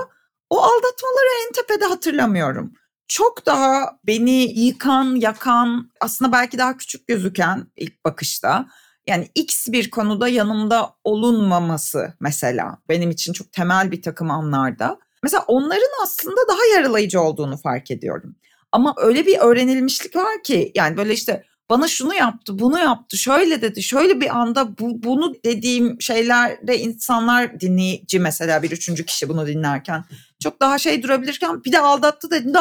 o 0.50 0.58
aldatmaları 0.58 1.46
en 1.46 1.52
tepede 1.52 1.84
hatırlamıyorum. 1.84 2.72
Çok 3.08 3.46
daha 3.46 3.98
beni 4.06 4.60
yıkan, 4.60 5.14
yakan, 5.14 5.90
aslında 6.00 6.32
belki 6.32 6.58
daha 6.58 6.76
küçük 6.76 7.06
gözüken 7.08 7.66
ilk 7.76 8.04
bakışta 8.04 8.66
yani 9.06 9.28
X 9.34 9.68
bir 9.68 9.90
konuda 9.90 10.28
yanımda 10.28 10.90
olunmaması 11.04 12.14
mesela 12.20 12.78
benim 12.88 13.10
için 13.10 13.32
çok 13.32 13.52
temel 13.52 13.90
bir 13.90 14.02
takım 14.02 14.30
anlarda. 14.30 14.98
Mesela 15.22 15.44
onların 15.46 16.02
aslında 16.02 16.40
daha 16.48 16.64
yaralayıcı 16.74 17.20
olduğunu 17.20 17.56
fark 17.56 17.90
ediyorum. 17.90 18.36
Ama 18.72 18.94
öyle 18.96 19.26
bir 19.26 19.38
öğrenilmişlik 19.38 20.16
var 20.16 20.42
ki 20.42 20.72
yani 20.74 20.96
böyle 20.96 21.12
işte 21.12 21.44
bana 21.70 21.88
şunu 21.88 22.14
yaptı, 22.14 22.58
bunu 22.58 22.78
yaptı, 22.78 23.16
şöyle 23.16 23.62
dedi, 23.62 23.82
şöyle 23.82 24.20
bir 24.20 24.36
anda 24.36 24.78
bu, 24.78 25.02
bunu 25.02 25.34
dediğim 25.44 26.00
şeylerde 26.00 26.78
insanlar 26.78 27.60
dinleyici 27.60 28.20
mesela 28.20 28.62
bir 28.62 28.70
üçüncü 28.70 29.06
kişi 29.06 29.28
bunu 29.28 29.46
dinlerken 29.46 30.04
çok 30.42 30.60
daha 30.60 30.78
şey 30.78 31.02
durabilirken 31.02 31.64
bir 31.64 31.72
de 31.72 31.80
aldattı 31.80 32.30
dediğinde 32.30 32.58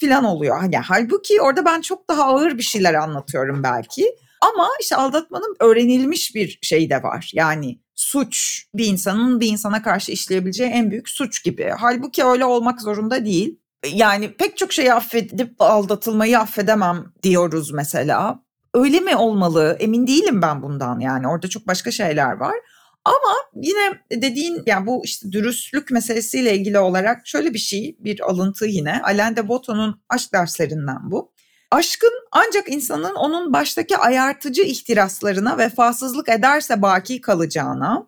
filan 0.00 0.24
oluyor. 0.24 0.62
Yani 0.62 0.76
halbuki 0.76 1.40
orada 1.42 1.64
ben 1.64 1.80
çok 1.80 2.08
daha 2.08 2.24
ağır 2.24 2.58
bir 2.58 2.62
şeyler 2.62 2.94
anlatıyorum 2.94 3.62
belki. 3.62 4.16
Ama 4.40 4.68
işte 4.80 4.96
aldatmanın 4.96 5.56
öğrenilmiş 5.60 6.34
bir 6.34 6.58
şey 6.62 6.90
de 6.90 7.02
var. 7.02 7.30
Yani 7.34 7.78
suç 7.94 8.66
bir 8.74 8.86
insanın 8.86 9.40
bir 9.40 9.48
insana 9.48 9.82
karşı 9.82 10.12
işleyebileceği 10.12 10.70
en 10.70 10.90
büyük 10.90 11.08
suç 11.08 11.44
gibi. 11.44 11.72
Halbuki 11.78 12.24
öyle 12.24 12.44
olmak 12.44 12.80
zorunda 12.80 13.24
değil. 13.24 13.58
Yani 13.92 14.32
pek 14.32 14.56
çok 14.56 14.72
şeyi 14.72 14.94
affedip 14.94 15.54
aldatılmayı 15.58 16.38
affedemem 16.38 17.12
diyoruz 17.22 17.70
mesela. 17.70 18.42
Öyle 18.74 19.00
mi 19.00 19.16
olmalı? 19.16 19.76
Emin 19.80 20.06
değilim 20.06 20.42
ben 20.42 20.62
bundan 20.62 21.00
yani. 21.00 21.28
Orada 21.28 21.48
çok 21.48 21.66
başka 21.66 21.90
şeyler 21.90 22.32
var. 22.32 22.54
Ama 23.04 23.34
yine 23.54 24.00
dediğin 24.12 24.62
yani 24.66 24.86
bu 24.86 25.04
işte 25.04 25.32
dürüstlük 25.32 25.90
meselesiyle 25.90 26.54
ilgili 26.54 26.78
olarak 26.78 27.26
şöyle 27.26 27.54
bir 27.54 27.58
şey, 27.58 27.96
bir 28.00 28.30
alıntı 28.30 28.66
yine. 28.66 29.02
Alain 29.02 29.36
de 29.36 29.48
Botton'un 29.48 30.00
aşk 30.08 30.32
derslerinden 30.32 31.10
bu. 31.10 31.32
Aşkın 31.70 32.12
ancak 32.32 32.68
insanın 32.68 33.14
onun 33.14 33.52
baştaki 33.52 33.96
ayartıcı 33.96 34.62
ihtiraslarına 34.62 35.58
vefasızlık 35.58 36.28
ederse 36.28 36.82
baki 36.82 37.20
kalacağına, 37.20 38.06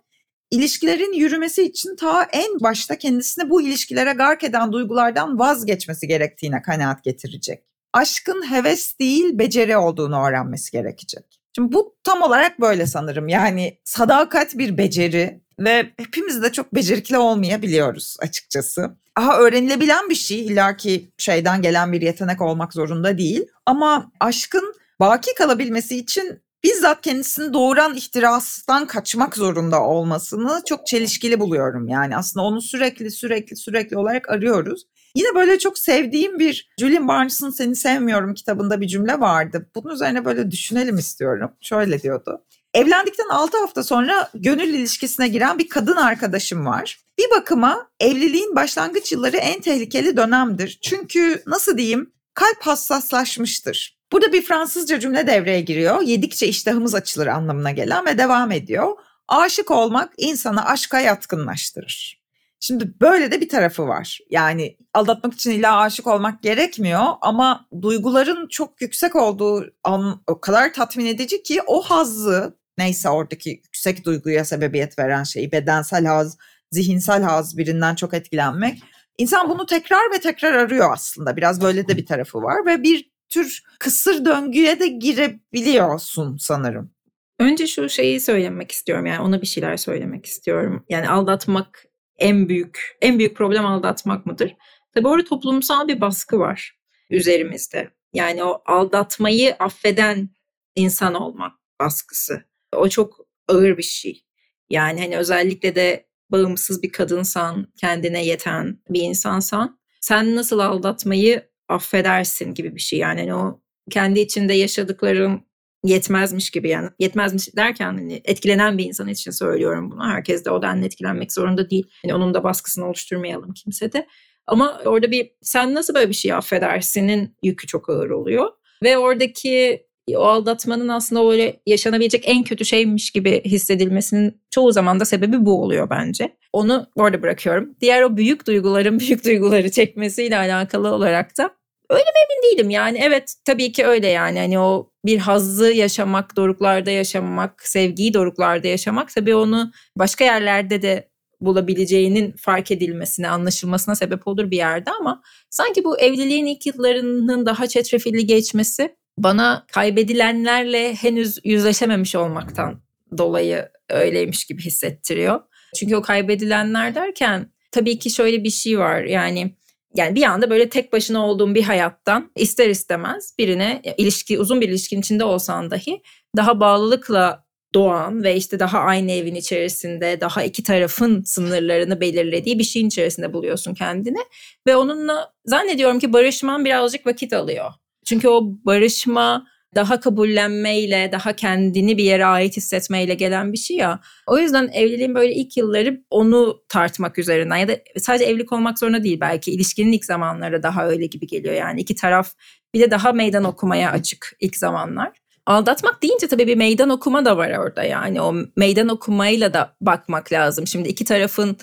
ilişkilerin 0.51 1.13
yürümesi 1.13 1.63
için 1.63 1.97
ta 1.97 2.23
en 2.23 2.61
başta 2.61 2.99
kendisine 2.99 3.51
bu 3.51 3.63
ilişkilere 3.63 4.13
gark 4.13 4.45
eden 4.45 4.73
duygulardan 4.73 5.39
vazgeçmesi 5.39 6.07
gerektiğine 6.07 6.63
kanaat 6.63 7.05
getirecek. 7.05 7.65
Aşkın 7.93 8.51
heves 8.51 8.99
değil 8.99 9.39
beceri 9.39 9.77
olduğunu 9.77 10.27
öğrenmesi 10.27 10.73
gerekecek. 10.73 11.41
Şimdi 11.55 11.73
bu 11.73 11.97
tam 12.05 12.23
olarak 12.23 12.61
böyle 12.61 12.87
sanırım. 12.87 13.29
Yani 13.29 13.79
sadakat 13.85 14.59
bir 14.59 14.79
beceri 14.79 15.41
ve 15.59 15.91
hepimiz 15.97 16.43
de 16.43 16.53
çok 16.53 16.75
becerikli 16.75 17.19
olmayabiliyoruz 17.19 18.17
açıkçası. 18.21 18.91
Aha 19.17 19.39
öğrenilebilen 19.39 20.11
bir 20.11 20.15
şey 20.15 20.47
illaki 20.47 21.11
şeyden 21.19 21.63
gelen 21.63 21.93
bir 21.93 22.03
yetenek 22.03 22.41
olmak 22.41 22.73
zorunda 22.73 23.19
değil. 23.19 23.47
Ama 23.67 24.13
aşkın 24.21 24.75
baki 25.01 25.35
kalabilmesi 25.35 25.97
için 25.97 26.43
bizzat 26.65 27.01
kendisini 27.01 27.53
doğuran 27.53 27.95
ihtirastan 27.95 28.87
kaçmak 28.87 29.37
zorunda 29.37 29.83
olmasını 29.83 30.63
çok 30.67 30.87
çelişkili 30.87 31.41
buluyorum. 31.41 31.89
Yani 31.89 32.17
aslında 32.17 32.47
onu 32.47 32.63
sürekli 32.63 33.11
sürekli 33.11 33.57
sürekli 33.57 33.97
olarak 33.99 34.31
arıyoruz. 34.31 34.87
Yine 35.15 35.35
böyle 35.35 35.59
çok 35.59 35.79
sevdiğim 35.79 36.39
bir 36.39 36.71
Julian 36.81 37.09
Barnes'ın 37.09 37.51
Seni 37.51 37.77
Sevmiyorum 37.77 38.35
kitabında 38.35 38.81
bir 38.81 38.87
cümle 38.87 39.21
vardı. 39.21 39.71
Bunun 39.75 39.95
üzerine 39.95 40.25
böyle 40.25 40.51
düşünelim 40.51 40.99
istiyorum. 40.99 41.51
Şöyle 41.61 42.03
diyordu. 42.03 42.45
Evlendikten 42.79 43.29
6 43.29 43.59
hafta 43.59 43.85
sonra 43.85 44.31
gönül 44.35 44.75
ilişkisine 44.75 45.29
giren 45.29 45.59
bir 45.59 45.69
kadın 45.69 45.97
arkadaşım 45.97 46.67
var. 46.67 46.99
Bir 47.19 47.31
bakıma 47.37 47.89
evliliğin 48.01 48.57
başlangıç 48.57 49.13
yılları 49.13 49.37
en 49.37 49.61
tehlikeli 49.61 50.17
dönemdir. 50.17 50.79
Çünkü 50.83 51.43
nasıl 51.47 51.79
diyeyim 51.79 52.13
kalp 52.35 52.63
hassaslaşmıştır. 52.63 53.99
Burada 54.13 54.33
bir 54.33 54.43
Fransızca 54.43 55.01
cümle 55.01 55.27
devreye 55.27 55.61
giriyor. 55.61 56.03
Yedikçe 56.03 56.47
iştahımız 56.47 56.95
açılır 56.95 57.27
anlamına 57.27 57.71
gelen 57.71 58.07
ve 58.07 58.19
devam 58.19 58.53
ediyor. 58.53 58.97
Aşık 59.29 59.71
olmak 59.71 60.13
insanı 60.17 60.65
aşka 60.65 61.01
yatkınlaştırır. 61.01 62.19
Şimdi 62.61 63.01
böyle 63.01 63.33
de 63.33 63.41
bir 63.41 63.49
tarafı 63.49 63.89
var. 63.89 64.19
Yani 64.31 64.77
aldatmak 64.95 65.35
için 65.35 65.51
illa 65.51 65.77
aşık 65.77 66.07
olmak 66.07 66.43
gerekmiyor 66.43 67.05
ama 67.21 67.69
duyguların 67.83 68.49
çok 68.49 68.81
yüksek 68.81 69.17
olduğu 69.17 69.67
an 69.85 70.23
o 70.27 70.41
kadar 70.41 70.73
tatmin 70.73 71.07
edici 71.07 71.43
ki 71.43 71.63
o 71.67 71.83
hazzı 71.83 72.58
neyse 72.79 73.09
oradaki 73.09 73.51
yüksek 73.51 74.05
duyguya 74.05 74.45
sebebiyet 74.45 74.99
veren 74.99 75.23
şeyi 75.23 75.53
bedensel 75.53 76.05
haz, 76.05 76.39
zihinsel 76.71 77.23
haz 77.23 77.59
birinden 77.59 77.95
çok 77.95 78.15
etkilenmek. 78.15 78.83
İnsan 79.19 79.49
bunu 79.49 79.67
tekrar 79.67 80.13
ve 80.15 80.21
tekrar 80.21 80.53
arıyor 80.53 80.93
aslında. 80.93 81.37
Biraz 81.37 81.63
böyle 81.63 81.89
de 81.89 81.97
bir 81.97 82.07
tarafı 82.07 82.43
var 82.43 82.67
ve 82.67 82.83
bir 82.83 83.11
tür 83.29 83.63
kısır 83.79 84.25
döngüye 84.25 84.81
de 84.81 84.87
girebiliyorsun 84.87 86.37
sanırım. 86.37 86.91
Önce 87.39 87.67
şu 87.67 87.89
şeyi 87.89 88.21
söylemek 88.21 88.73
istiyorum 88.73 89.07
yani 89.07 89.21
ona 89.21 89.43
bir 89.43 89.47
şeyler 89.47 89.77
söylemek 89.77 90.27
istiyorum. 90.27 90.85
Yani 90.89 91.09
aldatmak 91.09 91.85
en 92.19 92.49
büyük 92.49 92.97
en 93.01 93.19
büyük 93.19 93.37
problem 93.37 93.67
aldatmak 93.67 94.27
mıdır? 94.27 94.57
Tabii 94.95 95.09
orada 95.09 95.29
toplumsal 95.29 95.89
bir 95.89 96.01
baskı 96.01 96.39
var 96.39 96.79
üzerimizde. 97.11 97.91
Yani 98.13 98.45
o 98.45 98.63
aldatmayı 98.67 99.57
affeden 99.59 100.29
insan 100.75 101.15
olmak 101.15 101.53
baskısı. 101.81 102.45
O 102.77 102.89
çok 102.89 103.27
ağır 103.49 103.79
bir 103.79 103.83
şey. 103.83 104.25
Yani 104.71 105.01
hani 105.01 105.17
özellikle 105.17 105.75
de 105.75 106.09
bağımsız 106.31 106.83
bir 106.83 106.93
kadınsan, 106.93 107.73
kendine 107.81 108.25
yeten 108.25 108.79
bir 108.91 109.01
insansan 109.01 109.79
sen 110.01 110.37
nasıl 110.37 110.59
aldatmayı 110.59 111.51
affedersin 111.69 112.55
gibi 112.55 112.75
bir 112.75 112.81
şey. 112.81 112.99
Yani 112.99 113.21
hani 113.21 113.35
o 113.35 113.61
kendi 113.91 114.21
içinde 114.21 114.55
yaşadıkların 114.55 115.49
yetmezmiş 115.85 116.51
gibi 116.51 116.69
yani 116.69 116.89
yetmezmiş 116.99 117.57
derken 117.57 117.95
hani 117.95 118.21
etkilenen 118.25 118.79
bir 118.79 118.85
insan 118.85 119.09
için 119.09 119.31
söylüyorum 119.31 119.91
bunu. 119.91 120.05
Herkes 120.05 120.45
de 120.45 120.51
o 120.51 120.63
denli 120.63 120.87
etkilenmek 120.87 121.33
zorunda 121.33 121.71
değil. 121.71 121.87
Yani 122.05 122.15
onun 122.15 122.35
da 122.35 122.45
baskısını 122.45 122.87
oluşturmayalım 122.87 123.53
kimse 123.53 123.93
de. 123.93 124.07
Ama 124.47 124.81
orada 124.85 125.11
bir 125.11 125.31
sen 125.43 125.75
nasıl 125.75 125.95
böyle 125.95 126.09
bir 126.09 126.15
şey 126.15 126.33
affedersinin 126.33 127.37
yükü 127.43 127.67
çok 127.67 127.91
ağır 127.91 128.11
oluyor. 128.11 128.51
Ve 128.83 128.99
oradaki 128.99 129.87
o 130.17 130.21
aldatmanın 130.21 130.89
aslında 130.89 131.31
öyle 131.31 131.61
yaşanabilecek 131.67 132.23
en 132.27 132.45
kötü 132.45 132.65
şeymiş 132.65 133.11
gibi 133.11 133.43
hissedilmesinin 133.45 134.41
çoğu 134.51 134.73
zaman 134.73 135.01
da 135.01 135.05
sebebi 135.05 135.47
bu 135.47 135.63
oluyor 135.63 135.91
bence. 135.91 136.37
Onu 136.53 136.87
orada 136.97 137.23
bırakıyorum. 137.23 137.75
Diğer 137.81 138.03
o 138.03 138.17
büyük 138.17 138.47
duyguların 138.47 139.01
büyük 139.01 139.25
duyguları 139.25 139.71
çekmesiyle 139.71 140.37
alakalı 140.37 140.95
olarak 140.95 141.39
da 141.39 141.51
öyle 141.91 142.03
mi 142.03 142.19
emin 142.25 142.53
değilim 142.53 142.71
yani 142.71 142.99
evet 143.03 143.35
tabii 143.45 143.73
ki 143.73 143.87
öyle 143.87 144.07
yani 144.07 144.39
hani 144.39 144.59
o 144.59 144.91
bir 145.05 145.19
hazzı 145.19 145.73
yaşamak, 145.73 146.37
doruklarda 146.37 146.91
yaşamak, 146.91 147.69
sevgiyi 147.69 148.15
doruklarda 148.15 148.69
yaşamak 148.69 149.15
tabii 149.15 149.35
onu 149.35 149.73
başka 149.97 150.25
yerlerde 150.25 150.83
de 150.83 151.09
bulabileceğinin 151.41 152.35
fark 152.39 152.71
edilmesine, 152.71 153.29
anlaşılmasına 153.29 153.95
sebep 153.95 154.29
olur 154.29 154.51
bir 154.51 154.57
yerde 154.57 154.91
ama 155.01 155.23
sanki 155.51 155.85
bu 155.85 155.99
evliliğin 155.99 156.47
ilk 156.47 156.67
yıllarının 156.67 157.47
daha 157.47 157.67
çetrefilli 157.67 158.27
geçmesi 158.27 158.97
bana 159.23 159.67
kaybedilenlerle 159.73 160.95
henüz 160.95 161.39
yüzleşememiş 161.45 162.15
olmaktan 162.15 162.81
dolayı 163.19 163.69
öyleymiş 163.91 164.45
gibi 164.45 164.63
hissettiriyor. 164.63 165.41
Çünkü 165.77 165.97
o 165.97 166.03
kaybedilenler 166.03 166.95
derken 166.95 167.53
tabii 167.71 167.99
ki 167.99 168.11
şöyle 168.11 168.45
bir 168.45 168.51
şey 168.51 168.79
var. 168.79 169.03
Yani 169.03 169.55
yani 169.95 170.15
bir 170.15 170.23
anda 170.23 170.51
böyle 170.51 170.69
tek 170.69 170.93
başına 170.93 171.27
olduğum 171.27 171.55
bir 171.55 171.63
hayattan 171.63 172.31
ister 172.37 172.69
istemez 172.69 173.35
birine 173.39 173.83
ilişki 173.99 174.39
uzun 174.39 174.61
bir 174.61 174.69
ilişkin 174.69 175.01
içinde 175.01 175.25
olsan 175.25 175.71
dahi 175.71 176.03
daha 176.37 176.61
bağlılıkla 176.61 177.45
doğan 177.75 178.23
ve 178.23 178.37
işte 178.37 178.59
daha 178.59 178.79
aynı 178.79 179.13
evin 179.13 179.35
içerisinde 179.35 180.21
daha 180.21 180.45
iki 180.45 180.63
tarafın 180.63 181.23
sınırlarını 181.23 182.01
belirlediği 182.01 182.59
bir 182.59 182.65
şeyin 182.65 182.89
içerisinde 182.89 183.33
buluyorsun 183.33 183.75
kendini 183.75 184.19
ve 184.67 184.77
onunla 184.77 185.33
zannediyorum 185.45 185.99
ki 185.99 186.13
barışman 186.13 186.65
birazcık 186.65 187.07
vakit 187.07 187.33
alıyor. 187.33 187.71
Çünkü 188.09 188.29
o 188.29 188.43
barışma 188.65 189.47
daha 189.75 190.01
kabullenmeyle, 190.01 191.09
daha 191.13 191.33
kendini 191.33 191.99
bir 191.99 192.05
yere 192.05 192.27
ait 192.27 192.57
hissetmeyle 192.57 193.15
gelen 193.15 193.53
bir 193.53 193.59
şey 193.59 193.77
ya. 193.77 194.01
O 194.27 194.39
yüzden 194.39 194.69
evliliğin 194.73 195.15
böyle 195.15 195.35
ilk 195.35 195.57
yılları 195.57 196.01
onu 196.11 196.63
tartmak 196.69 197.19
üzerinden 197.19 197.57
ya 197.57 197.69
da 197.69 197.79
sadece 197.97 198.25
evlilik 198.25 198.53
olmak 198.53 198.79
zorunda 198.79 199.05
değil 199.05 199.21
belki 199.21 199.53
ilişkinin 199.53 199.93
ilk 199.93 200.05
zamanları 200.05 200.63
daha 200.63 200.89
öyle 200.89 201.07
gibi 201.07 201.27
geliyor 201.27 201.55
yani 201.55 201.81
iki 201.81 201.95
taraf 201.95 202.33
bir 202.75 202.81
de 202.81 202.91
daha 202.91 203.13
meydan 203.13 203.45
okumaya 203.45 203.91
açık 203.91 204.37
ilk 204.41 204.57
zamanlar. 204.57 205.13
Aldatmak 205.47 206.03
deyince 206.03 206.29
tabii 206.29 206.47
bir 206.47 206.57
meydan 206.57 206.91
okuma 206.91 207.25
da 207.25 207.37
var 207.37 207.59
orada 207.59 207.83
yani 207.83 208.21
o 208.21 208.35
meydan 208.57 208.89
okumayla 208.89 209.55
da 209.55 209.77
bakmak 209.81 210.33
lazım. 210.33 210.67
Şimdi 210.67 210.89
iki 210.89 211.05
tarafın 211.05 211.57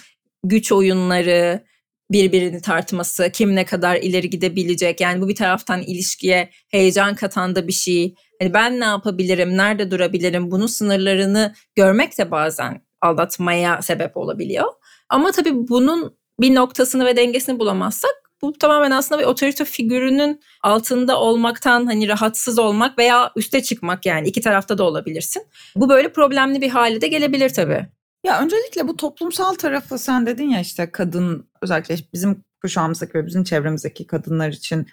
güç 0.43 0.71
oyunları, 0.71 1.63
birbirini 2.11 2.61
tartması, 2.61 3.29
kim 3.33 3.55
ne 3.55 3.65
kadar 3.65 3.95
ileri 3.95 4.29
gidebilecek. 4.29 5.01
Yani 5.01 5.21
bu 5.21 5.27
bir 5.29 5.35
taraftan 5.35 5.81
ilişkiye 5.81 6.49
heyecan 6.71 7.15
katan 7.15 7.55
da 7.55 7.67
bir 7.67 7.73
şey. 7.73 8.15
Hani 8.41 8.53
ben 8.53 8.79
ne 8.79 8.85
yapabilirim, 8.85 9.57
nerede 9.57 9.91
durabilirim, 9.91 10.51
bunun 10.51 10.67
sınırlarını 10.67 11.53
görmek 11.75 12.17
de 12.17 12.31
bazen 12.31 12.81
aldatmaya 13.01 13.81
sebep 13.81 14.17
olabiliyor. 14.17 14.73
Ama 15.09 15.31
tabii 15.31 15.67
bunun 15.67 16.17
bir 16.41 16.55
noktasını 16.55 17.05
ve 17.05 17.17
dengesini 17.17 17.59
bulamazsak 17.59 18.11
bu 18.41 18.53
tamamen 18.53 18.91
aslında 18.91 19.21
bir 19.21 19.25
otorite 19.27 19.65
figürünün 19.65 20.41
altında 20.63 21.19
olmaktan 21.19 21.85
hani 21.85 22.07
rahatsız 22.07 22.59
olmak 22.59 22.97
veya 22.97 23.31
üste 23.35 23.63
çıkmak 23.63 24.05
yani 24.05 24.27
iki 24.27 24.41
tarafta 24.41 24.77
da 24.77 24.83
olabilirsin. 24.83 25.43
Bu 25.75 25.89
böyle 25.89 26.11
problemli 26.11 26.61
bir 26.61 26.69
hale 26.69 27.01
de 27.01 27.07
gelebilir 27.07 27.49
tabii. 27.49 27.87
Ya 28.25 28.41
öncelikle 28.41 28.87
bu 28.87 28.97
toplumsal 28.97 29.53
tarafı 29.53 29.97
sen 29.97 30.25
dedin 30.25 30.49
ya 30.49 30.59
işte 30.59 30.91
kadın 30.91 31.49
özellikle 31.61 31.97
bizim 32.13 32.43
kuşağımızdaki 32.61 33.13
ve 33.13 33.25
bizim 33.25 33.43
çevremizdeki 33.43 34.07
kadınlar 34.07 34.49
için 34.49 34.87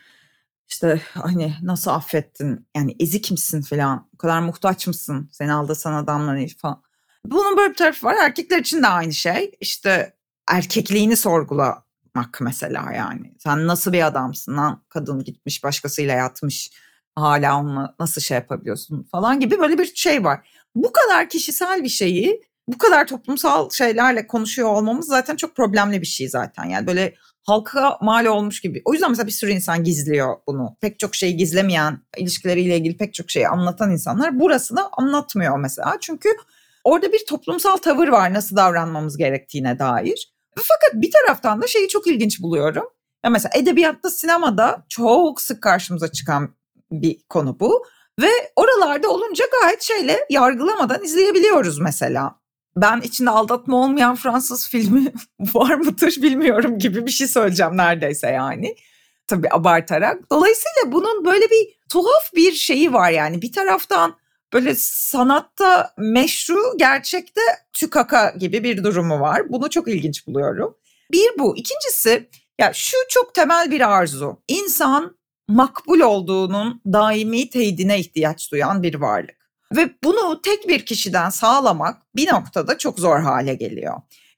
işte 0.68 1.00
hani 1.14 1.54
nasıl 1.62 1.90
affettin? 1.90 2.66
Yani 2.76 2.96
ezik 3.00 3.30
misin 3.30 3.62
falan 3.62 4.08
o 4.14 4.16
kadar 4.16 4.40
muhtaç 4.40 4.86
mısın? 4.86 5.28
Seni 5.32 5.52
aldatan 5.52 5.92
adamla 5.92 6.46
falan. 6.58 6.82
Bunun 7.26 7.56
böyle 7.56 7.70
bir 7.70 7.76
tarafı 7.76 8.06
var. 8.06 8.16
Erkekler 8.22 8.58
için 8.58 8.82
de 8.82 8.86
aynı 8.86 9.12
şey. 9.12 9.52
İşte 9.60 10.16
erkekliğini 10.48 11.16
sorgulamak 11.16 12.40
mesela 12.40 12.92
yani. 12.92 13.34
Sen 13.38 13.66
nasıl 13.66 13.92
bir 13.92 14.06
adamsın 14.06 14.56
lan? 14.56 14.82
Kadın 14.88 15.24
gitmiş 15.24 15.64
başkasıyla 15.64 16.14
yatmış. 16.14 16.70
Hala 17.16 17.60
onunla 17.60 17.94
nasıl 18.00 18.20
şey 18.20 18.34
yapabiliyorsun 18.34 19.02
falan 19.12 19.40
gibi 19.40 19.58
böyle 19.58 19.78
bir 19.78 19.94
şey 19.94 20.24
var. 20.24 20.48
Bu 20.74 20.92
kadar 20.92 21.28
kişisel 21.28 21.82
bir 21.82 21.88
şeyi 21.88 22.51
bu 22.72 22.78
kadar 22.78 23.06
toplumsal 23.06 23.70
şeylerle 23.70 24.26
konuşuyor 24.26 24.68
olmamız 24.68 25.06
zaten 25.06 25.36
çok 25.36 25.56
problemli 25.56 26.00
bir 26.00 26.06
şey 26.06 26.28
zaten. 26.28 26.64
Yani 26.64 26.86
böyle 26.86 27.14
halka 27.42 27.98
mal 28.00 28.26
olmuş 28.26 28.60
gibi. 28.60 28.82
O 28.84 28.92
yüzden 28.92 29.10
mesela 29.10 29.26
bir 29.26 29.32
sürü 29.32 29.50
insan 29.50 29.84
gizliyor 29.84 30.36
bunu. 30.46 30.76
Pek 30.80 30.98
çok 30.98 31.14
şeyi 31.14 31.36
gizlemeyen, 31.36 31.98
ilişkileriyle 32.16 32.76
ilgili 32.76 32.96
pek 32.96 33.14
çok 33.14 33.30
şeyi 33.30 33.48
anlatan 33.48 33.90
insanlar 33.90 34.40
burasını 34.40 34.88
anlatmıyor 34.92 35.58
mesela. 35.58 35.96
Çünkü 36.00 36.28
orada 36.84 37.12
bir 37.12 37.26
toplumsal 37.28 37.76
tavır 37.76 38.08
var 38.08 38.34
nasıl 38.34 38.56
davranmamız 38.56 39.16
gerektiğine 39.16 39.78
dair. 39.78 40.32
Fakat 40.56 41.02
bir 41.02 41.10
taraftan 41.10 41.62
da 41.62 41.66
şeyi 41.66 41.88
çok 41.88 42.06
ilginç 42.06 42.42
buluyorum. 42.42 42.84
Ya 43.24 43.30
mesela 43.30 43.50
edebiyatta, 43.54 44.10
sinemada 44.10 44.84
çok 44.88 45.40
sık 45.40 45.62
karşımıza 45.62 46.12
çıkan 46.12 46.54
bir 46.92 47.18
konu 47.28 47.60
bu. 47.60 47.84
Ve 48.20 48.30
oralarda 48.56 49.10
olunca 49.10 49.44
gayet 49.60 49.82
şeyle 49.82 50.26
yargılamadan 50.30 51.04
izleyebiliyoruz 51.04 51.78
mesela 51.78 52.41
ben 52.76 53.00
içinde 53.00 53.30
aldatma 53.30 53.76
olmayan 53.76 54.16
Fransız 54.16 54.68
filmi 54.68 55.12
var 55.40 55.74
mıdır 55.74 56.22
bilmiyorum 56.22 56.78
gibi 56.78 57.06
bir 57.06 57.10
şey 57.10 57.28
söyleyeceğim 57.28 57.76
neredeyse 57.76 58.28
yani. 58.28 58.76
Tabii 59.26 59.48
abartarak. 59.50 60.30
Dolayısıyla 60.30 60.92
bunun 60.92 61.24
böyle 61.24 61.44
bir 61.50 61.78
tuhaf 61.88 62.34
bir 62.34 62.52
şeyi 62.52 62.92
var 62.92 63.10
yani. 63.10 63.42
Bir 63.42 63.52
taraftan 63.52 64.16
böyle 64.52 64.74
sanatta 64.78 65.94
meşru, 65.98 66.62
gerçekte 66.76 67.40
tükaka 67.72 68.34
gibi 68.38 68.64
bir 68.64 68.84
durumu 68.84 69.20
var. 69.20 69.48
Bunu 69.48 69.70
çok 69.70 69.88
ilginç 69.88 70.26
buluyorum. 70.26 70.76
Bir 71.12 71.30
bu. 71.38 71.56
İkincisi 71.56 72.28
ya 72.58 72.72
şu 72.74 72.96
çok 73.08 73.34
temel 73.34 73.70
bir 73.70 73.92
arzu. 73.92 74.42
İnsan 74.48 75.16
makbul 75.48 76.00
olduğunun 76.00 76.80
daimi 76.86 77.50
teyidine 77.50 77.98
ihtiyaç 77.98 78.52
duyan 78.52 78.82
bir 78.82 78.94
varlık. 78.94 79.41
Ve 79.76 79.90
bunu 80.04 80.42
tek 80.42 80.68
bir 80.68 80.86
kişiden 80.86 81.30
sağlamak 81.30 82.02
bir 82.16 82.32
noktada 82.32 82.78
çok 82.78 82.98
zor 82.98 83.20
hale 83.20 83.54
geliyor. 83.54 83.94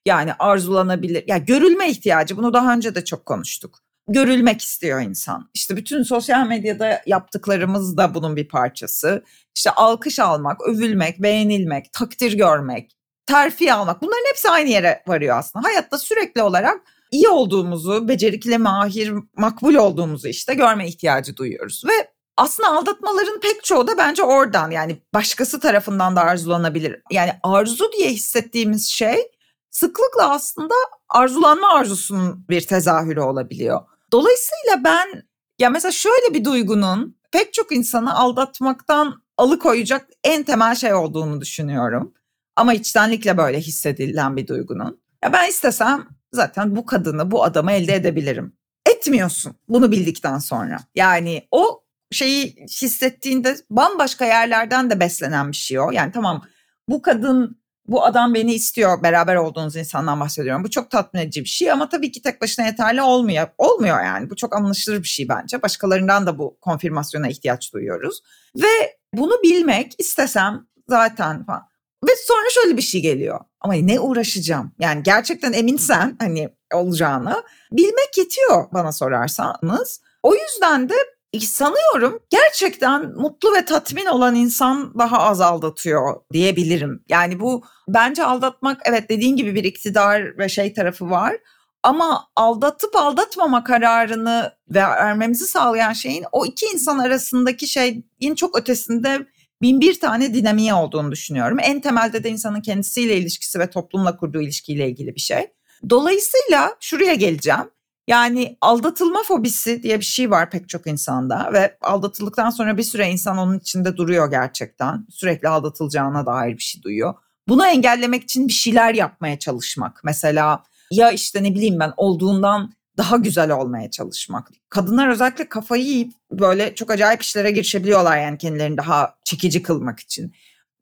Yani 0.07 0.33
arzulanabilir, 0.39 1.25
ya 1.27 1.39
görülme 1.39 1.91
ihtiyacı 1.91 2.37
bunu 2.37 2.55
daha 2.55 2.75
önce 2.75 2.95
de 2.95 3.05
çok 3.05 3.27
konuştuk. 3.27 3.79
Görülmek 4.09 4.63
istiyor 4.63 5.01
insan. 5.01 5.51
İşte 5.55 5.77
bütün 5.77 6.03
sosyal 6.03 6.47
medyada 6.47 7.03
yaptıklarımız 7.07 7.97
da 7.97 8.15
bunun 8.15 8.37
bir 8.37 8.49
parçası. 8.49 9.25
İşte 9.57 9.71
alkış 9.71 10.19
almak, 10.19 10.69
övülmek, 10.69 11.23
beğenilmek, 11.23 11.93
takdir 11.93 12.33
görmek, 12.33 12.97
terfi 13.27 13.73
almak 13.73 14.03
bunların 14.03 14.29
hepsi 14.29 14.51
aynı 14.51 14.71
yere 14.71 15.03
varıyor 15.07 15.39
aslında. 15.39 15.69
Hayatta 15.69 15.99
sürekli 15.99 16.43
olarak 16.43 16.81
iyi 17.11 17.29
olduğumuzu, 17.29 18.09
becerikli, 18.09 18.59
mahir, 18.59 19.13
makbul 19.37 19.75
olduğumuzu 19.75 20.29
işte 20.29 20.55
görme 20.55 20.89
ihtiyacı 20.89 21.37
duyuyoruz. 21.37 21.83
Ve 21.89 22.14
aslında 22.37 22.69
aldatmaların 22.69 23.41
pek 23.41 23.65
çoğu 23.65 23.87
da 23.87 23.99
bence 23.99 24.23
oradan 24.23 24.71
yani 24.71 25.03
başkası 25.15 25.61
tarafından 25.61 26.17
da 26.17 26.21
arzulanabilir. 26.21 27.03
Yani 27.11 27.31
arzu 27.43 27.93
diye 27.93 28.11
hissettiğimiz 28.11 28.89
şey 28.89 29.31
sıklıkla 29.71 30.31
aslında 30.31 30.75
arzulanma 31.09 31.73
arzusunun 31.73 32.49
bir 32.49 32.61
tezahürü 32.61 33.21
olabiliyor. 33.21 33.81
Dolayısıyla 34.13 34.85
ben 34.85 35.23
ya 35.59 35.71
mesela 35.71 35.93
şöyle 35.93 36.35
bir 36.35 36.45
duygunun 36.45 37.17
pek 37.33 37.55
çok 37.55 37.73
insanı 37.73 38.19
aldatmaktan 38.19 39.23
alıkoyacak 39.37 40.09
en 40.25 40.43
temel 40.43 40.75
şey 40.75 40.95
olduğunu 40.95 41.41
düşünüyorum. 41.41 42.15
Ama 42.57 42.75
içtenlikle 42.75 43.37
böyle 43.37 43.61
hissedilen 43.61 44.37
bir 44.37 44.47
duygunun. 44.47 45.01
Ya 45.25 45.33
ben 45.33 45.49
istesem 45.49 46.09
zaten 46.33 46.77
bu 46.77 46.87
kadını, 46.87 47.31
bu 47.31 47.45
adamı 47.45 47.73
elde 47.73 47.95
edebilirim. 47.95 48.57
Etmiyorsun 48.87 49.55
bunu 49.69 49.93
bildikten 49.93 50.39
sonra. 50.39 50.79
Yani 50.95 51.49
o 51.51 51.84
şeyi 52.11 52.57
hissettiğinde 52.67 53.57
bambaşka 53.71 54.25
yerlerden 54.25 54.91
de 54.91 55.01
beslenen 55.01 55.51
bir 55.51 55.57
şey 55.57 55.81
o. 55.81 55.91
Yani 55.91 56.13
tamam 56.13 56.45
bu 56.89 57.03
kadın 57.03 57.65
bu 57.87 58.05
adam 58.05 58.35
beni 58.35 58.55
istiyor 58.55 59.03
beraber 59.03 59.37
olduğunuz 59.37 59.77
insandan 59.77 60.21
bahsediyorum. 60.21 60.65
Bu 60.65 60.71
çok 60.71 60.91
tatmin 60.91 61.21
edici 61.21 61.41
bir 61.41 61.49
şey 61.49 61.73
ama 61.73 61.89
tabii 61.89 62.13
ki 62.13 62.23
tek 62.23 62.41
başına 62.41 62.67
yeterli 62.67 63.03
olmuyor. 63.03 63.49
Olmuyor 63.59 64.05
yani 64.05 64.31
bu 64.31 64.37
çok 64.37 64.57
anlaşılır 64.57 65.03
bir 65.03 65.09
şey 65.09 65.29
bence. 65.29 65.63
Başkalarından 65.63 66.27
da 66.27 66.39
bu 66.39 66.59
konfirmasyona 66.61 67.29
ihtiyaç 67.29 67.73
duyuyoruz. 67.73 68.23
Ve 68.57 68.97
bunu 69.15 69.33
bilmek 69.43 69.95
istesem 69.99 70.67
zaten 70.89 71.45
falan. 71.45 71.63
Ve 72.09 72.13
sonra 72.27 72.45
şöyle 72.51 72.77
bir 72.77 72.83
şey 72.83 73.03
geliyor. 73.03 73.41
Ama 73.61 73.75
ne 73.75 74.01
uğraşacağım? 74.01 74.73
Yani 74.79 75.03
gerçekten 75.03 75.53
eminsen 75.53 76.17
hani 76.21 76.49
olacağını 76.75 77.43
bilmek 77.73 78.19
yetiyor 78.19 78.73
bana 78.73 78.93
sorarsanız. 78.93 80.01
O 80.23 80.35
yüzden 80.35 80.89
de 80.89 80.95
sanıyorum 81.41 82.21
gerçekten 82.31 83.13
mutlu 83.13 83.55
ve 83.55 83.65
tatmin 83.65 84.07
olan 84.07 84.35
insan 84.35 84.95
daha 84.99 85.19
az 85.19 85.41
aldatıyor 85.41 86.21
diyebilirim. 86.33 87.05
Yani 87.09 87.41
bu 87.41 87.65
bence 87.89 88.25
aldatmak 88.25 88.81
evet 88.85 89.09
dediğin 89.09 89.37
gibi 89.37 89.55
bir 89.55 89.65
iktidar 89.65 90.39
ve 90.39 90.49
şey 90.49 90.75
tarafı 90.75 91.11
var. 91.11 91.37
Ama 91.83 92.27
aldatıp 92.37 92.97
aldatmama 92.97 93.65
kararını 93.65 94.53
vermemizi 94.71 95.47
sağlayan 95.47 95.93
şeyin 95.93 96.25
o 96.33 96.47
iki 96.47 96.67
insan 96.67 96.99
arasındaki 96.99 97.67
şeyin 97.67 98.35
çok 98.37 98.59
ötesinde 98.59 99.27
bin 99.63 99.81
bir 99.81 100.01
tane 100.01 100.35
dinamiği 100.35 100.75
olduğunu 100.75 101.13
düşünüyorum. 101.13 101.59
En 101.63 101.81
temelde 101.81 102.25
de 102.25 102.31
insanın 102.31 102.61
kendisiyle 102.61 103.17
ilişkisi 103.17 103.59
ve 103.59 103.71
toplumla 103.71 104.17
kurduğu 104.17 104.43
ilişkiyle 104.43 104.89
ilgili 104.89 105.15
bir 105.15 105.21
şey. 105.21 105.47
Dolayısıyla 105.91 106.77
şuraya 106.81 107.15
geleceğim. 107.15 107.71
Yani 108.09 108.57
aldatılma 108.61 109.23
fobisi 109.23 109.83
diye 109.83 110.01
bir 110.01 110.05
şey 110.05 110.31
var 110.31 110.51
pek 110.51 110.69
çok 110.69 110.87
insanda 110.87 111.51
ve 111.53 111.79
aldatıldıktan 111.81 112.51
sonra 112.51 112.77
bir 112.77 112.83
süre 112.83 113.11
insan 113.11 113.39
onun 113.39 113.59
içinde 113.59 113.97
duruyor 113.97 114.31
gerçekten. 114.31 115.07
Sürekli 115.11 115.49
aldatılacağına 115.49 116.27
dair 116.27 116.53
bir 116.53 116.63
şey 116.63 116.83
duyuyor. 116.83 117.15
Bunu 117.49 117.67
engellemek 117.67 118.23
için 118.23 118.49
bir 118.49 118.53
şeyler 118.53 118.95
yapmaya 118.95 119.39
çalışmak. 119.39 120.01
Mesela 120.05 120.63
ya 120.91 121.11
işte 121.11 121.43
ne 121.43 121.55
bileyim 121.55 121.81
ben 121.81 121.93
olduğundan 121.97 122.73
daha 122.97 123.17
güzel 123.17 123.51
olmaya 123.51 123.91
çalışmak. 123.91 124.51
Kadınlar 124.69 125.09
özellikle 125.09 125.49
kafayı 125.49 125.85
yiyip 125.85 126.13
böyle 126.31 126.75
çok 126.75 126.91
acayip 126.91 127.23
işlere 127.23 127.51
girişebiliyorlar 127.51 128.19
yani 128.19 128.39
kendilerini 128.39 128.77
daha 128.77 129.15
çekici 129.25 129.63
kılmak 129.63 130.01
için. 130.01 130.35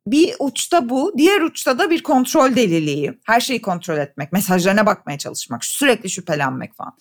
Bir 0.06 0.34
uçta 0.38 0.88
bu, 0.88 1.14
diğer 1.18 1.40
uçta 1.40 1.78
da 1.78 1.90
bir 1.90 2.02
kontrol 2.02 2.56
deliliği. 2.56 3.18
Her 3.26 3.40
şeyi 3.40 3.62
kontrol 3.62 3.98
etmek, 3.98 4.32
mesajlarına 4.32 4.86
bakmaya 4.86 5.18
çalışmak, 5.18 5.64
sürekli 5.64 6.10
şüphelenmek 6.10 6.76
falan. 6.76 6.92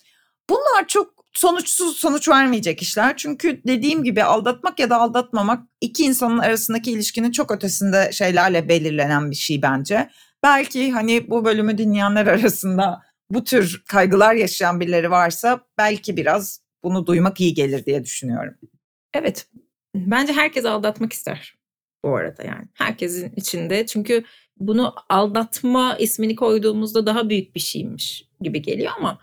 Bunlar 0.52 0.88
çok 0.88 1.24
sonuçsuz 1.32 1.96
sonuç 1.96 2.28
vermeyecek 2.28 2.82
işler. 2.82 3.16
Çünkü 3.16 3.62
dediğim 3.66 4.04
gibi 4.04 4.24
aldatmak 4.24 4.78
ya 4.80 4.90
da 4.90 5.00
aldatmamak 5.00 5.62
iki 5.80 6.04
insanın 6.04 6.38
arasındaki 6.38 6.92
ilişkinin 6.92 7.30
çok 7.30 7.50
ötesinde 7.52 8.10
şeylerle 8.12 8.68
belirlenen 8.68 9.30
bir 9.30 9.36
şey 9.36 9.62
bence. 9.62 10.10
Belki 10.42 10.92
hani 10.92 11.30
bu 11.30 11.44
bölümü 11.44 11.78
dinleyenler 11.78 12.26
arasında 12.26 13.02
bu 13.30 13.44
tür 13.44 13.82
kaygılar 13.88 14.34
yaşayan 14.34 14.80
birileri 14.80 15.10
varsa 15.10 15.60
belki 15.78 16.16
biraz 16.16 16.60
bunu 16.82 17.06
duymak 17.06 17.40
iyi 17.40 17.54
gelir 17.54 17.84
diye 17.84 18.04
düşünüyorum. 18.04 18.54
Evet. 19.14 19.46
Bence 19.94 20.32
herkes 20.32 20.64
aldatmak 20.64 21.12
ister 21.12 21.54
bu 22.04 22.16
arada 22.16 22.42
yani. 22.42 22.64
Herkesin 22.74 23.32
içinde. 23.36 23.86
Çünkü 23.86 24.24
bunu 24.56 24.94
aldatma 25.08 25.96
ismini 25.98 26.36
koyduğumuzda 26.36 27.06
daha 27.06 27.28
büyük 27.28 27.54
bir 27.54 27.60
şeymiş 27.60 28.28
gibi 28.40 28.62
geliyor 28.62 28.92
ama 28.98 29.18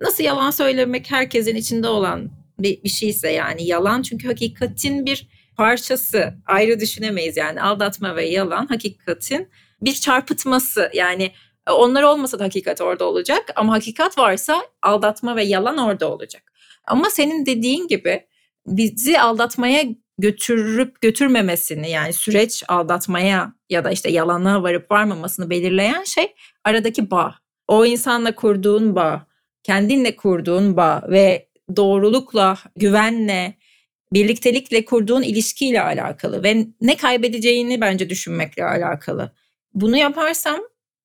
nasıl 0.00 0.24
yalan 0.24 0.50
söylemek 0.50 1.10
herkesin 1.10 1.56
içinde 1.56 1.88
olan 1.88 2.30
bir, 2.58 2.82
bir 2.84 2.88
şeyse 2.88 3.30
yani 3.30 3.66
yalan 3.66 4.02
çünkü 4.02 4.28
hakikatin 4.28 5.06
bir 5.06 5.28
parçası 5.56 6.34
ayrı 6.46 6.80
düşünemeyiz 6.80 7.36
yani 7.36 7.62
aldatma 7.62 8.16
ve 8.16 8.26
yalan 8.26 8.66
hakikatin 8.66 9.48
bir 9.82 9.94
çarpıtması 9.94 10.90
yani 10.94 11.32
onlar 11.70 12.02
olmasa 12.02 12.38
da 12.38 12.44
hakikat 12.44 12.80
orada 12.80 13.04
olacak 13.04 13.52
ama 13.56 13.72
hakikat 13.72 14.18
varsa 14.18 14.62
aldatma 14.82 15.36
ve 15.36 15.44
yalan 15.44 15.78
orada 15.78 16.12
olacak. 16.12 16.42
Ama 16.86 17.10
senin 17.10 17.46
dediğin 17.46 17.88
gibi 17.88 18.26
bizi 18.66 19.20
aldatmaya 19.20 19.84
götürüp 20.18 21.00
götürmemesini 21.00 21.90
yani 21.90 22.12
süreç 22.12 22.64
aldatmaya 22.68 23.52
ya 23.70 23.84
da 23.84 23.90
işte 23.90 24.10
yalana 24.10 24.62
varıp 24.62 24.90
varmamasını 24.90 25.50
belirleyen 25.50 26.04
şey 26.04 26.34
aradaki 26.64 27.10
bağ. 27.10 27.34
O 27.68 27.84
insanla 27.84 28.34
kurduğun 28.34 28.96
bağ, 28.96 29.26
kendinle 29.68 30.16
kurduğun 30.16 30.76
bağ 30.76 31.02
ve 31.10 31.48
doğrulukla, 31.76 32.58
güvenle, 32.76 33.54
birliktelikle 34.12 34.84
kurduğun 34.84 35.22
ilişkiyle 35.22 35.82
alakalı 35.82 36.42
ve 36.42 36.66
ne 36.80 36.96
kaybedeceğini 36.96 37.80
bence 37.80 38.10
düşünmekle 38.10 38.64
alakalı. 38.64 39.32
Bunu 39.74 39.96
yaparsam 39.96 40.60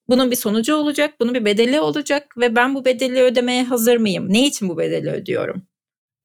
bunun 0.09 0.31
bir 0.31 0.35
sonucu 0.35 0.75
olacak, 0.75 1.13
bunun 1.19 1.33
bir 1.33 1.45
bedeli 1.45 1.79
olacak 1.79 2.37
ve 2.37 2.55
ben 2.55 2.75
bu 2.75 2.85
bedeli 2.85 3.21
ödemeye 3.21 3.63
hazır 3.63 3.97
mıyım? 3.97 4.33
Ne 4.33 4.47
için 4.47 4.69
bu 4.69 4.77
bedeli 4.77 5.09
ödüyorum? 5.09 5.67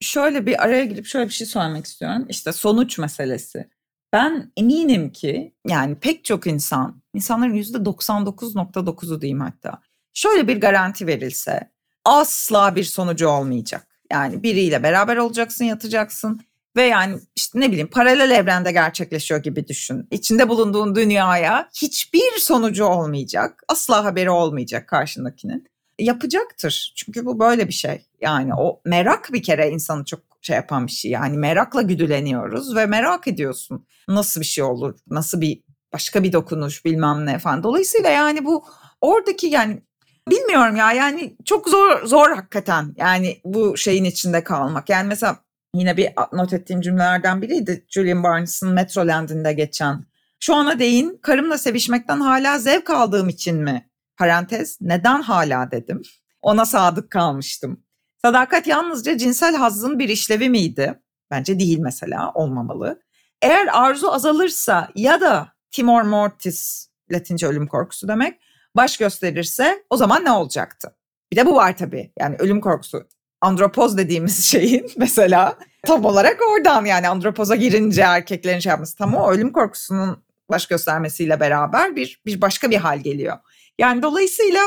Şöyle 0.01 0.47
bir 0.47 0.65
araya 0.65 0.85
girip 0.85 1.07
şöyle 1.07 1.29
bir 1.29 1.35
şey 1.35 1.47
söylemek 1.47 1.87
istiyorum. 1.87 2.27
İşte 2.29 2.53
sonuç 2.53 2.99
meselesi. 2.99 3.69
Ben 4.13 4.53
eminim 4.57 5.13
ki 5.13 5.55
yani 5.69 5.97
pek 6.01 6.25
çok 6.25 6.47
insan, 6.47 7.03
insanların 7.15 7.55
%99.9'u 7.55 9.21
diyeyim 9.21 9.41
hatta. 9.41 9.81
Şöyle 10.15 10.49
bir 10.49 10.61
garanti 10.61 11.07
verilse 11.07 11.71
asla 12.09 12.77
bir 12.77 12.85
sonucu 12.85 13.29
olmayacak. 13.29 13.87
Yani 14.13 14.43
biriyle 14.43 14.83
beraber 14.83 15.17
olacaksın, 15.17 15.65
yatacaksın 15.65 16.41
ve 16.77 16.83
yani 16.83 17.19
işte 17.37 17.61
ne 17.61 17.71
bileyim 17.71 17.91
paralel 17.91 18.31
evrende 18.31 18.73
gerçekleşiyor 18.73 19.43
gibi 19.43 19.69
düşün. 19.69 20.09
İçinde 20.11 20.49
bulunduğun 20.49 20.95
dünyaya 20.95 21.69
hiçbir 21.75 22.39
sonucu 22.39 22.85
olmayacak. 22.85 23.63
Asla 23.69 24.05
haberi 24.05 24.31
olmayacak 24.31 24.89
karşındakinin. 24.89 25.67
Yapacaktır. 25.99 26.93
Çünkü 26.97 27.27
bu 27.27 27.39
böyle 27.39 27.69
bir 27.69 27.73
şey. 27.73 28.07
Yani 28.21 28.55
o 28.55 28.81
merak 28.85 29.33
bir 29.33 29.43
kere 29.43 29.71
insanı 29.71 30.05
çok 30.05 30.21
şey 30.43 30.57
yapan 30.57 30.87
bir 30.87 30.93
şey. 30.93 31.11
Yani 31.11 31.39
merakla 31.39 31.83
güdüleniyoruz 31.83 32.77
ve 32.77 32.87
merak 32.87 33.29
ediyorsun. 33.29 33.87
Nasıl 34.09 34.41
bir 34.41 34.47
şey 34.47 34.65
olur? 34.65 34.95
Nasıl 35.11 35.41
bir 35.41 35.63
başka 35.93 36.23
bir 36.23 36.33
dokunuş 36.33 36.85
bilmem 36.85 37.27
ne 37.27 37.39
falan. 37.39 37.63
Dolayısıyla 37.63 38.11
yani 38.11 38.45
bu 38.45 38.65
oradaki 39.01 39.47
yani 39.47 39.83
bilmiyorum 40.31 40.77
ya 40.77 40.93
yani 40.93 41.37
çok 41.45 41.69
zor 41.69 42.07
zor 42.07 42.31
hakikaten 42.31 42.95
yani 42.97 43.41
bu 43.45 43.77
şeyin 43.77 44.05
içinde 44.05 44.45
kalmak. 44.45 44.89
Yani 44.89 45.09
mesela 45.09 45.37
yine 45.75 45.97
bir 45.97 46.11
not 46.33 46.53
ettiğim 46.53 46.81
cümlelerden 46.81 47.43
biriydi 47.43 47.85
Julian 47.89 48.23
Barnes'ın 48.23 48.73
Metroland'inde 48.73 49.53
geçen. 49.53 50.05
Şu 50.41 50.55
ana 50.55 50.79
değin 50.79 51.19
karımla 51.23 51.59
sevişmekten 51.59 52.21
hala 52.21 52.59
zevk 52.59 52.91
aldığım 52.91 53.29
için 53.29 53.57
mi? 53.57 53.91
Parantez 54.17 54.79
neden 54.81 55.23
hala 55.23 55.71
dedim. 55.71 56.03
Ona 56.43 56.65
sadık 56.65 57.11
kalmıştım. 57.11 57.85
Sadakat 58.23 58.67
yalnızca 58.67 59.19
cinsel 59.19 59.57
hazzın 59.57 59.99
bir 59.99 60.09
işlevi 60.09 60.49
miydi? 60.49 61.01
Bence 61.31 61.59
değil 61.59 61.79
mesela 61.79 62.33
olmamalı. 62.33 63.03
Eğer 63.43 63.69
arzu 63.73 64.09
azalırsa 64.09 64.89
ya 64.95 65.21
da 65.21 65.53
Timor 65.71 66.03
mortis 66.03 66.89
Latince 67.13 67.47
ölüm 67.47 67.67
korkusu 67.67 68.09
demek 68.09 68.41
baş 68.79 68.97
gösterirse 68.97 69.85
o 69.91 69.97
zaman 69.97 70.25
ne 70.25 70.31
olacaktı? 70.31 70.95
Bir 71.33 71.37
de 71.37 71.47
bu 71.47 71.55
var 71.55 71.77
tabii. 71.77 72.13
Yani 72.21 72.37
ölüm 72.39 72.61
korkusu 72.61 73.07
andropoz 73.41 73.99
dediğimiz 73.99 74.45
şeyin 74.51 74.91
mesela 74.97 75.59
tam 75.87 76.05
olarak 76.05 76.39
oradan 76.51 76.85
yani 76.85 77.09
andropoza 77.09 77.57
girince 77.57 78.03
erkeklerin 78.03 78.59
şey 78.59 78.71
yapması 78.71 78.97
tam 78.97 79.15
o 79.15 79.31
ölüm 79.31 79.53
korkusunun 79.53 80.23
baş 80.51 80.67
göstermesiyle 80.67 81.41
beraber 81.41 81.97
bir 81.97 82.21
bir 82.27 82.41
başka 82.41 82.71
bir 82.71 82.77
hal 82.77 82.99
geliyor. 82.99 83.37
Yani 83.79 84.03
dolayısıyla 84.03 84.61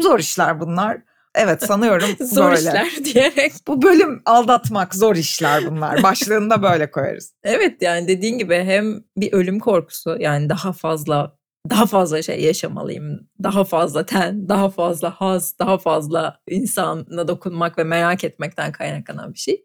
zor 0.00 0.18
işler 0.18 0.60
bunlar. 0.60 0.98
Evet 1.34 1.62
sanıyorum 1.62 2.08
zor 2.20 2.50
böyle. 2.50 2.58
işler 2.58 2.90
diyerek. 3.04 3.52
Bu 3.66 3.82
bölüm 3.82 4.22
aldatmak 4.24 4.94
zor 4.94 5.16
işler 5.16 5.70
bunlar. 5.70 6.02
Başlığını 6.02 6.50
da 6.50 6.62
böyle 6.62 6.90
koyarız. 6.90 7.34
Evet 7.42 7.82
yani 7.82 8.08
dediğin 8.08 8.38
gibi 8.38 8.54
hem 8.54 9.04
bir 9.16 9.32
ölüm 9.32 9.60
korkusu 9.60 10.16
yani 10.20 10.48
daha 10.48 10.72
fazla 10.72 11.36
daha 11.70 11.86
fazla 11.86 12.22
şey 12.22 12.40
yaşamalıyım. 12.40 13.28
Daha 13.42 13.64
fazla 13.64 14.06
ten, 14.06 14.48
daha 14.48 14.70
fazla 14.70 15.10
haz, 15.10 15.58
daha 15.58 15.78
fazla 15.78 16.40
insana 16.48 17.28
dokunmak 17.28 17.78
ve 17.78 17.84
merak 17.84 18.24
etmekten 18.24 18.72
kaynaklanan 18.72 19.34
bir 19.34 19.38
şey. 19.38 19.64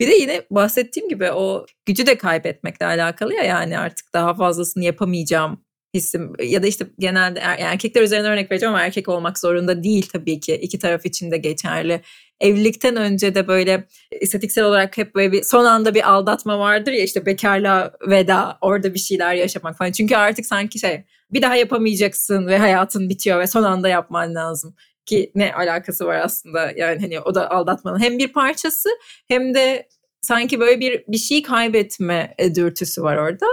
Bir 0.00 0.06
de 0.06 0.14
yine 0.14 0.42
bahsettiğim 0.50 1.08
gibi 1.08 1.32
o 1.32 1.66
gücü 1.86 2.06
de 2.06 2.18
kaybetmekle 2.18 2.86
alakalı 2.86 3.34
ya 3.34 3.42
yani 3.42 3.78
artık 3.78 4.14
daha 4.14 4.34
fazlasını 4.34 4.84
yapamayacağım 4.84 5.66
hissim 5.94 6.32
ya 6.42 6.62
da 6.62 6.66
işte 6.66 6.86
genelde 6.98 7.40
er, 7.40 7.58
erkekler 7.58 8.02
üzerine 8.02 8.28
örnek 8.28 8.50
vereceğim 8.50 8.74
ama 8.74 8.84
erkek 8.84 9.08
olmak 9.08 9.38
zorunda 9.38 9.82
değil 9.84 10.08
tabii 10.12 10.40
ki 10.40 10.54
iki 10.54 10.78
taraf 10.78 11.06
için 11.06 11.30
de 11.30 11.36
geçerli. 11.36 12.00
Evlilikten 12.40 12.96
önce 12.96 13.34
de 13.34 13.48
böyle 13.48 13.88
istatiksel 14.20 14.64
olarak 14.64 14.98
hep 14.98 15.14
böyle 15.14 15.32
bir 15.32 15.42
son 15.42 15.64
anda 15.64 15.94
bir 15.94 16.10
aldatma 16.12 16.58
vardır 16.58 16.92
ya 16.92 17.02
işte 17.02 17.26
bekarlığa 17.26 17.92
veda 18.08 18.58
orada 18.60 18.94
bir 18.94 18.98
şeyler 18.98 19.34
yaşamak 19.34 19.78
falan. 19.78 19.92
Çünkü 19.92 20.16
artık 20.16 20.46
sanki 20.46 20.78
şey 20.78 21.04
bir 21.30 21.42
daha 21.42 21.56
yapamayacaksın 21.56 22.46
ve 22.46 22.58
hayatın 22.58 23.08
bitiyor 23.08 23.40
ve 23.40 23.46
son 23.46 23.62
anda 23.62 23.88
yapman 23.88 24.34
lazım 24.34 24.74
ki 25.06 25.32
ne 25.34 25.54
alakası 25.54 26.06
var 26.06 26.16
aslında 26.16 26.72
yani 26.76 27.00
hani 27.00 27.20
o 27.20 27.34
da 27.34 27.50
aldatmanın 27.50 28.00
hem 28.00 28.18
bir 28.18 28.32
parçası 28.32 28.88
hem 29.28 29.54
de 29.54 29.88
sanki 30.20 30.60
böyle 30.60 30.80
bir 30.80 31.04
bir 31.08 31.18
şey 31.18 31.42
kaybetme 31.42 32.34
dürtüsü 32.54 33.02
var 33.02 33.16
orada. 33.16 33.46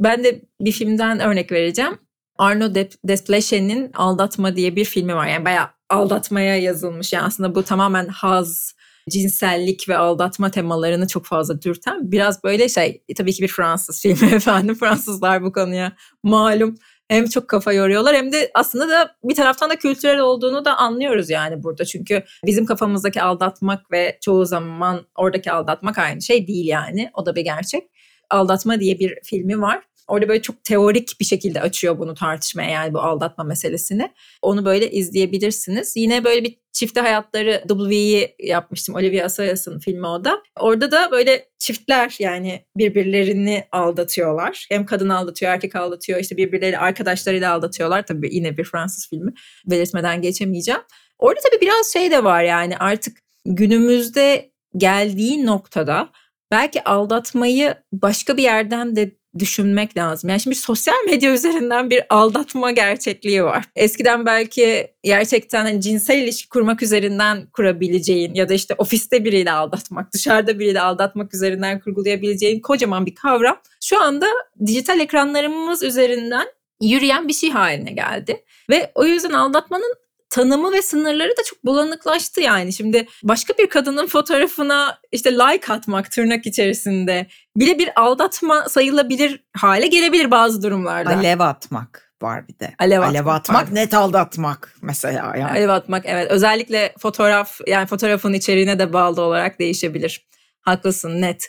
Ben 0.00 0.24
de 0.24 0.42
bir 0.60 0.72
filmden 0.72 1.20
örnek 1.20 1.52
vereceğim. 1.52 1.98
Arno 2.38 2.74
Despleché'nin 3.04 3.92
Aldatma 3.94 4.56
diye 4.56 4.76
bir 4.76 4.84
filmi 4.84 5.14
var. 5.14 5.26
Yani 5.26 5.44
bayağı 5.44 5.68
aldatmaya 5.90 6.56
yazılmış. 6.56 7.12
Yani 7.12 7.24
aslında 7.26 7.54
bu 7.54 7.62
tamamen 7.62 8.06
haz, 8.06 8.74
cinsellik 9.10 9.88
ve 9.88 9.96
aldatma 9.96 10.50
temalarını 10.50 11.08
çok 11.08 11.26
fazla 11.26 11.62
dürten 11.62 12.12
biraz 12.12 12.44
böyle 12.44 12.68
şey 12.68 13.02
tabii 13.16 13.32
ki 13.32 13.42
bir 13.42 13.48
Fransız 13.48 14.02
filmi 14.02 14.34
efendim. 14.34 14.74
Fransızlar 14.74 15.42
bu 15.42 15.52
konuya 15.52 15.92
malum 16.22 16.74
hem 17.10 17.26
çok 17.26 17.48
kafa 17.48 17.72
yoruyorlar 17.72 18.16
hem 18.16 18.32
de 18.32 18.50
aslında 18.54 18.88
da 18.88 19.16
bir 19.24 19.34
taraftan 19.34 19.70
da 19.70 19.76
kültürel 19.76 20.18
olduğunu 20.18 20.64
da 20.64 20.76
anlıyoruz 20.76 21.30
yani 21.30 21.62
burada. 21.62 21.84
Çünkü 21.84 22.22
bizim 22.46 22.66
kafamızdaki 22.66 23.22
aldatmak 23.22 23.90
ve 23.92 24.18
çoğu 24.20 24.46
zaman 24.46 25.06
oradaki 25.16 25.52
aldatmak 25.52 25.98
aynı 25.98 26.22
şey 26.22 26.46
değil 26.46 26.66
yani. 26.66 27.10
O 27.14 27.26
da 27.26 27.36
bir 27.36 27.40
gerçek. 27.40 27.82
Aldatma 28.30 28.80
diye 28.80 28.98
bir 28.98 29.18
filmi 29.24 29.60
var. 29.60 29.82
Orada 30.10 30.28
böyle 30.28 30.42
çok 30.42 30.64
teorik 30.64 31.20
bir 31.20 31.24
şekilde 31.24 31.60
açıyor 31.60 31.98
bunu 31.98 32.14
tartışmaya 32.14 32.70
yani 32.70 32.94
bu 32.94 33.00
aldatma 33.00 33.44
meselesini. 33.44 34.12
Onu 34.42 34.64
böyle 34.64 34.90
izleyebilirsiniz. 34.90 35.96
Yine 35.96 36.24
böyle 36.24 36.44
bir 36.44 36.58
çifte 36.72 37.00
hayatları 37.00 37.64
W'yi 37.68 38.34
yapmıştım. 38.38 38.94
Olivia 38.94 39.24
Assayas'ın 39.24 39.78
filmi 39.78 40.06
o 40.06 40.24
da. 40.24 40.42
Orada 40.60 40.90
da 40.90 41.10
böyle 41.10 41.48
çiftler 41.58 42.16
yani 42.18 42.64
birbirlerini 42.76 43.64
aldatıyorlar. 43.72 44.66
Hem 44.68 44.86
kadın 44.86 45.08
aldatıyor, 45.08 45.52
erkek 45.52 45.76
aldatıyor. 45.76 46.20
İşte 46.20 46.36
birbirleri 46.36 46.78
arkadaşlarıyla 46.78 47.52
aldatıyorlar. 47.52 48.06
Tabii 48.06 48.34
yine 48.34 48.56
bir 48.56 48.64
Fransız 48.64 49.08
filmi. 49.08 49.32
Belirtmeden 49.66 50.22
geçemeyeceğim. 50.22 50.80
Orada 51.18 51.40
tabii 51.50 51.60
biraz 51.60 51.92
şey 51.92 52.10
de 52.10 52.24
var 52.24 52.42
yani 52.42 52.76
artık 52.76 53.18
günümüzde 53.44 54.50
geldiği 54.76 55.46
noktada 55.46 56.10
belki 56.50 56.84
aldatmayı 56.84 57.74
başka 57.92 58.36
bir 58.36 58.42
yerden 58.42 58.96
de 58.96 59.19
düşünmek 59.38 59.96
lazım. 59.96 60.30
Yani 60.30 60.40
şimdi 60.40 60.56
sosyal 60.56 61.04
medya 61.06 61.32
üzerinden 61.34 61.90
bir 61.90 62.02
aldatma 62.10 62.70
gerçekliği 62.70 63.44
var. 63.44 63.64
Eskiden 63.76 64.26
belki 64.26 64.86
gerçekten 65.02 65.64
hani 65.64 65.80
cinsel 65.80 66.18
ilişki 66.18 66.48
kurmak 66.48 66.82
üzerinden 66.82 67.46
kurabileceğin 67.46 68.34
ya 68.34 68.48
da 68.48 68.54
işte 68.54 68.74
ofiste 68.78 69.24
biriyle 69.24 69.52
aldatmak, 69.52 70.12
dışarıda 70.12 70.58
biriyle 70.58 70.80
aldatmak 70.80 71.34
üzerinden 71.34 71.80
kurgulayabileceğin 71.80 72.60
kocaman 72.60 73.06
bir 73.06 73.14
kavram. 73.14 73.60
Şu 73.82 74.02
anda 74.02 74.26
dijital 74.66 75.00
ekranlarımız 75.00 75.82
üzerinden 75.82 76.46
yürüyen 76.82 77.28
bir 77.28 77.32
şey 77.32 77.50
haline 77.50 77.92
geldi. 77.92 78.44
Ve 78.70 78.92
o 78.94 79.04
yüzden 79.04 79.32
aldatmanın 79.32 79.94
tanımı 80.30 80.72
ve 80.72 80.82
sınırları 80.82 81.30
da 81.30 81.42
çok 81.46 81.64
bulanıklaştı 81.64 82.40
yani. 82.40 82.72
Şimdi 82.72 83.06
başka 83.22 83.54
bir 83.58 83.66
kadının 83.66 84.06
fotoğrafına 84.06 84.98
işte 85.12 85.32
like 85.32 85.72
atmak 85.72 86.10
tırnak 86.10 86.46
içerisinde 86.46 87.26
bile 87.56 87.78
bir 87.78 88.00
aldatma 88.00 88.68
sayılabilir 88.68 89.44
hale 89.56 89.86
gelebilir 89.86 90.30
bazı 90.30 90.62
durumlarda. 90.62 91.10
Alev 91.10 91.40
atmak 91.40 92.12
var 92.22 92.48
bir 92.48 92.58
de. 92.58 92.74
Alev, 92.78 93.00
Alev 93.00 93.26
atmak, 93.26 93.68
var. 93.68 93.74
net 93.74 93.94
aldatmak 93.94 94.74
mesela. 94.82 95.36
Yani. 95.36 95.50
Alev 95.50 95.68
atmak 95.68 96.02
evet. 96.06 96.30
Özellikle 96.30 96.94
fotoğraf 96.98 97.60
yani 97.66 97.86
fotoğrafın 97.86 98.32
içeriğine 98.32 98.78
de 98.78 98.92
bağlı 98.92 99.22
olarak 99.22 99.58
değişebilir. 99.58 100.26
Haklısın 100.60 101.22
net. 101.22 101.46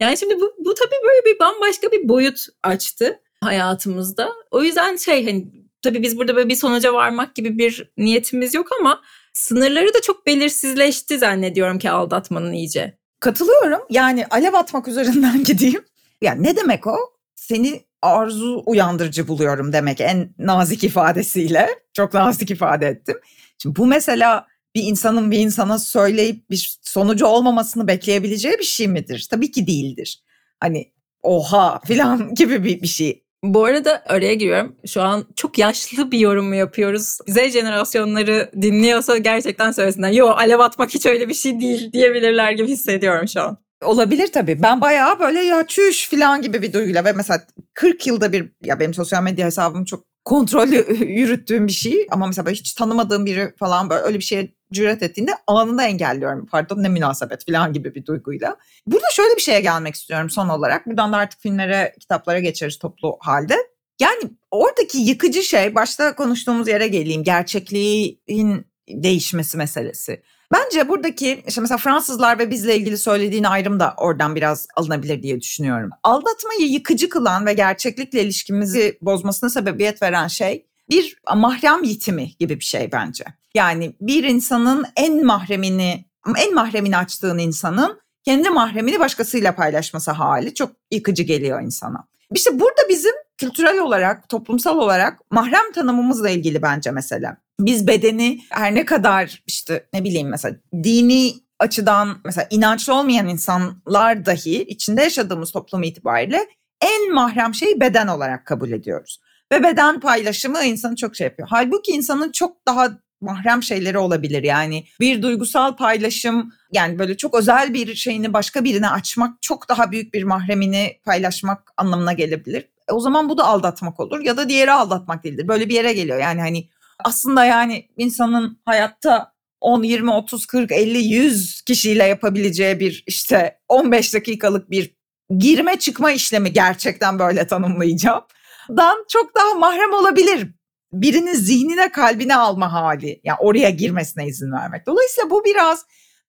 Yani 0.00 0.18
şimdi 0.18 0.40
bu, 0.40 0.54
bu 0.58 0.74
tabii 0.74 0.96
böyle 1.08 1.24
bir 1.24 1.38
bambaşka 1.38 1.92
bir 1.92 2.08
boyut 2.08 2.46
açtı 2.62 3.20
hayatımızda. 3.40 4.32
O 4.50 4.62
yüzden 4.62 4.96
şey 4.96 5.24
hani 5.24 5.63
tabii 5.84 6.02
biz 6.02 6.18
burada 6.18 6.36
böyle 6.36 6.48
bir 6.48 6.56
sonuca 6.56 6.94
varmak 6.94 7.34
gibi 7.34 7.58
bir 7.58 7.92
niyetimiz 7.98 8.54
yok 8.54 8.68
ama 8.80 9.00
sınırları 9.32 9.94
da 9.94 10.02
çok 10.02 10.26
belirsizleşti 10.26 11.18
zannediyorum 11.18 11.78
ki 11.78 11.90
aldatmanın 11.90 12.52
iyice. 12.52 12.98
Katılıyorum. 13.20 13.80
Yani 13.90 14.26
alev 14.26 14.54
atmak 14.54 14.88
üzerinden 14.88 15.44
gideyim. 15.44 15.84
Yani 16.22 16.42
ne 16.42 16.56
demek 16.56 16.86
o? 16.86 16.96
Seni 17.34 17.80
arzu 18.02 18.62
uyandırıcı 18.66 19.28
buluyorum 19.28 19.72
demek 19.72 20.00
en 20.00 20.34
nazik 20.38 20.84
ifadesiyle. 20.84 21.68
Çok 21.92 22.14
nazik 22.14 22.50
ifade 22.50 22.86
ettim. 22.86 23.16
Şimdi 23.58 23.76
bu 23.76 23.86
mesela 23.86 24.46
bir 24.74 24.82
insanın 24.82 25.30
bir 25.30 25.38
insana 25.38 25.78
söyleyip 25.78 26.50
bir 26.50 26.78
sonucu 26.82 27.26
olmamasını 27.26 27.88
bekleyebileceği 27.88 28.58
bir 28.58 28.64
şey 28.64 28.88
midir? 28.88 29.26
Tabii 29.30 29.50
ki 29.50 29.66
değildir. 29.66 30.22
Hani 30.60 30.92
oha 31.22 31.80
filan 31.86 32.34
gibi 32.34 32.64
bir, 32.64 32.82
bir 32.82 32.86
şey. 32.86 33.23
Bu 33.44 33.64
arada 33.64 34.02
araya 34.06 34.34
giriyorum. 34.34 34.76
Şu 34.86 35.02
an 35.02 35.24
çok 35.36 35.58
yaşlı 35.58 36.10
bir 36.10 36.18
yorum 36.18 36.46
mu 36.46 36.54
yapıyoruz? 36.54 37.18
Z 37.28 37.52
jenerasyonları 37.52 38.50
dinliyorsa 38.62 39.18
gerçekten 39.18 39.72
söylesinler. 39.72 40.10
Yo 40.10 40.26
alev 40.26 40.58
atmak 40.58 40.94
hiç 40.94 41.06
öyle 41.06 41.28
bir 41.28 41.34
şey 41.34 41.60
değil 41.60 41.92
diyebilirler 41.92 42.52
gibi 42.52 42.68
hissediyorum 42.68 43.28
şu 43.28 43.40
an. 43.40 43.58
Olabilir 43.82 44.26
tabii. 44.32 44.62
Ben 44.62 44.80
bayağı 44.80 45.18
böyle 45.18 45.40
ya 45.40 45.66
çüş 45.66 46.10
falan 46.10 46.42
gibi 46.42 46.62
bir 46.62 46.72
duyguyla 46.72 47.04
ve 47.04 47.12
mesela 47.12 47.42
40 47.74 48.06
yılda 48.06 48.32
bir 48.32 48.52
ya 48.62 48.80
benim 48.80 48.94
sosyal 48.94 49.22
medya 49.22 49.46
hesabım 49.46 49.84
çok 49.84 50.04
kontrollü 50.24 50.96
yürüttüğüm 51.06 51.66
bir 51.66 51.72
şey 51.72 52.06
ama 52.10 52.26
mesela 52.26 52.50
hiç 52.50 52.72
tanımadığım 52.74 53.26
biri 53.26 53.54
falan 53.58 53.90
böyle 53.90 54.02
öyle 54.02 54.18
bir 54.18 54.24
şeye 54.24 54.54
cüret 54.74 55.02
ettiğinde 55.02 55.32
anında 55.46 55.84
engelliyorum. 55.84 56.46
Pardon 56.46 56.82
ne 56.82 56.88
münasebet 56.88 57.46
falan 57.46 57.72
gibi 57.72 57.94
bir 57.94 58.06
duyguyla. 58.06 58.56
Burada 58.86 59.06
şöyle 59.12 59.36
bir 59.36 59.40
şeye 59.40 59.60
gelmek 59.60 59.94
istiyorum 59.94 60.30
son 60.30 60.48
olarak. 60.48 60.86
Buradan 60.86 61.12
da 61.12 61.16
artık 61.16 61.40
filmlere, 61.40 61.94
kitaplara 62.00 62.38
geçeriz 62.38 62.78
toplu 62.78 63.16
halde. 63.20 63.56
Yani 64.00 64.22
oradaki 64.50 64.98
yıkıcı 64.98 65.42
şey 65.42 65.74
başta 65.74 66.14
konuştuğumuz 66.14 66.68
yere 66.68 66.88
geleyim. 66.88 67.24
Gerçekliğin 67.24 68.66
değişmesi 68.88 69.56
meselesi. 69.56 70.22
Bence 70.52 70.88
buradaki 70.88 71.44
işte 71.48 71.60
mesela 71.60 71.78
Fransızlar 71.78 72.38
ve 72.38 72.50
bizle 72.50 72.76
ilgili 72.76 72.98
söylediğin 72.98 73.44
ayrım 73.44 73.80
da 73.80 73.94
oradan 73.96 74.36
biraz 74.36 74.66
alınabilir 74.76 75.22
diye 75.22 75.40
düşünüyorum. 75.40 75.90
Aldatmayı 76.02 76.72
yıkıcı 76.72 77.08
kılan 77.08 77.46
ve 77.46 77.52
gerçeklikle 77.52 78.22
ilişkimizi 78.22 78.98
bozmasına 79.02 79.50
sebebiyet 79.50 80.02
veren 80.02 80.28
şey 80.28 80.66
bir 80.90 81.16
mahrem 81.36 81.82
yitimi 81.82 82.30
gibi 82.38 82.60
bir 82.60 82.64
şey 82.64 82.92
bence. 82.92 83.24
Yani 83.54 83.96
bir 84.00 84.24
insanın 84.24 84.86
en 84.96 85.24
mahremini, 85.24 86.04
en 86.36 86.54
mahremini 86.54 86.96
açtığın 86.96 87.38
insanın 87.38 88.00
kendi 88.24 88.50
mahremini 88.50 89.00
başkasıyla 89.00 89.54
paylaşması 89.54 90.10
hali 90.10 90.54
çok 90.54 90.72
yıkıcı 90.90 91.22
geliyor 91.22 91.62
insana. 91.62 92.08
İşte 92.34 92.60
burada 92.60 92.88
bizim 92.88 93.12
kültürel 93.36 93.78
olarak, 93.78 94.28
toplumsal 94.28 94.78
olarak 94.78 95.20
mahrem 95.30 95.72
tanımımızla 95.74 96.30
ilgili 96.30 96.62
bence 96.62 96.90
mesela. 96.90 97.36
Biz 97.60 97.86
bedeni 97.86 98.40
her 98.50 98.74
ne 98.74 98.84
kadar 98.84 99.42
işte 99.46 99.86
ne 99.92 100.04
bileyim 100.04 100.28
mesela 100.28 100.56
dini 100.84 101.34
açıdan 101.58 102.18
mesela 102.24 102.46
inançlı 102.50 102.94
olmayan 102.94 103.28
insanlar 103.28 104.26
dahi 104.26 104.62
içinde 104.62 105.02
yaşadığımız 105.02 105.52
toplum 105.52 105.82
itibariyle 105.82 106.46
en 106.80 107.14
mahrem 107.14 107.54
şeyi 107.54 107.80
beden 107.80 108.06
olarak 108.06 108.46
kabul 108.46 108.72
ediyoruz. 108.72 109.20
Ve 109.52 109.62
beden 109.62 110.00
paylaşımı 110.00 110.64
insanı 110.64 110.96
çok 110.96 111.16
şey 111.16 111.24
yapıyor. 111.24 111.48
Halbuki 111.50 111.92
insanın 111.92 112.32
çok 112.32 112.66
daha 112.66 112.90
mahrem 113.24 113.62
şeyleri 113.62 113.98
olabilir. 113.98 114.42
Yani 114.42 114.84
bir 115.00 115.22
duygusal 115.22 115.76
paylaşım 115.76 116.52
yani 116.72 116.98
böyle 116.98 117.16
çok 117.16 117.34
özel 117.34 117.74
bir 117.74 117.94
şeyini 117.94 118.32
başka 118.32 118.64
birine 118.64 118.88
açmak 118.88 119.42
çok 119.42 119.68
daha 119.68 119.92
büyük 119.92 120.14
bir 120.14 120.22
mahremini 120.22 120.98
paylaşmak 121.04 121.72
anlamına 121.76 122.12
gelebilir. 122.12 122.68
E 122.88 122.92
o 122.92 123.00
zaman 123.00 123.28
bu 123.28 123.38
da 123.38 123.44
aldatmak 123.44 124.00
olur 124.00 124.20
ya 124.20 124.36
da 124.36 124.48
diğeri 124.48 124.72
aldatmak 124.72 125.24
değildir. 125.24 125.48
Böyle 125.48 125.68
bir 125.68 125.74
yere 125.74 125.92
geliyor. 125.92 126.18
Yani 126.18 126.40
hani 126.40 126.68
aslında 127.04 127.44
yani 127.44 127.88
insanın 127.96 128.58
hayatta 128.64 129.34
10, 129.60 129.82
20, 129.82 130.10
30, 130.10 130.46
40, 130.46 130.72
50, 130.72 130.98
100 130.98 131.62
kişiyle 131.62 132.04
yapabileceği 132.04 132.80
bir 132.80 133.04
işte 133.06 133.58
15 133.68 134.14
dakikalık 134.14 134.70
bir 134.70 134.94
girme 135.38 135.78
çıkma 135.78 136.12
işlemi 136.12 136.52
gerçekten 136.52 137.18
böyle 137.18 137.46
tanımlayacağım. 137.46 138.24
Dan 138.68 139.04
çok 139.08 139.34
daha 139.34 139.54
mahrem 139.54 139.92
olabilir. 139.92 140.48
Birinin 140.94 141.34
zihnine 141.34 141.92
kalbine 141.92 142.36
alma 142.36 142.72
hali. 142.72 143.20
Yani 143.24 143.36
oraya 143.40 143.70
girmesine 143.70 144.26
izin 144.26 144.52
vermek. 144.52 144.86
Dolayısıyla 144.86 145.30
bu 145.30 145.44
biraz 145.44 145.86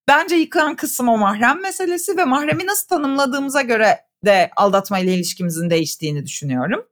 bence 0.08 0.36
yıkan 0.36 0.76
kısım 0.76 1.10
o 1.10 1.18
mahrem 1.18 1.62
meselesi 1.62 2.18
ve 2.18 2.26
mahremi 2.26 2.66
nasıl 2.66 2.88
tanımladığımıza 2.88 3.62
göre 3.62 4.00
de 4.26 4.50
aldatma 4.56 5.00
ile 5.00 5.14
ilişkimizin 5.14 5.70
değiştiğini 5.70 6.26
düşünüyorum. 6.26 6.86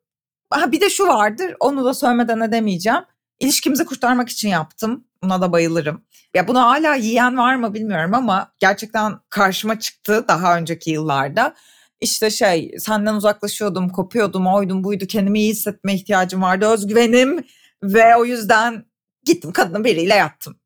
Ha 0.50 0.72
bir 0.72 0.82
de 0.82 0.90
şu 0.90 1.08
vardır 1.08 1.56
onu 1.60 1.86
da 1.86 1.94
söylemeden 1.94 2.40
edemeyeceğim. 2.40 3.02
İlişkimizi 3.40 3.86
kurtarmak 3.86 4.30
için 4.30 4.50
yaptım. 4.50 5.08
Buna 5.24 5.42
da 5.42 5.52
bayılırım. 5.52 6.02
Ya 6.34 6.48
bunu 6.48 6.60
hala 6.60 6.96
yiyen 6.96 7.38
var 7.38 7.56
mı 7.56 7.74
bilmiyorum 7.74 8.14
ama 8.14 8.52
gerçekten 8.60 9.20
karşıma 9.30 9.80
çıktı 9.80 10.26
daha 10.28 10.58
önceki 10.58 10.92
yıllarda. 10.92 11.56
İşte 12.02 12.30
şey 12.30 12.76
senden 12.80 13.14
uzaklaşıyordum, 13.14 13.90
kopuyordum, 13.90 14.48
oydum 14.48 14.84
buydu 14.84 15.08
kendimi 15.08 15.40
iyi 15.40 15.52
hissetme 15.52 15.94
ihtiyacım 15.94 16.42
vardı, 16.42 16.66
özgüvenim 16.66 17.44
ve 17.84 18.16
o 18.16 18.26
yüzden 18.26 18.86
gittim 19.26 19.52
kadının 19.52 19.84
biriyle 19.84 20.14
yattım. 20.14 20.60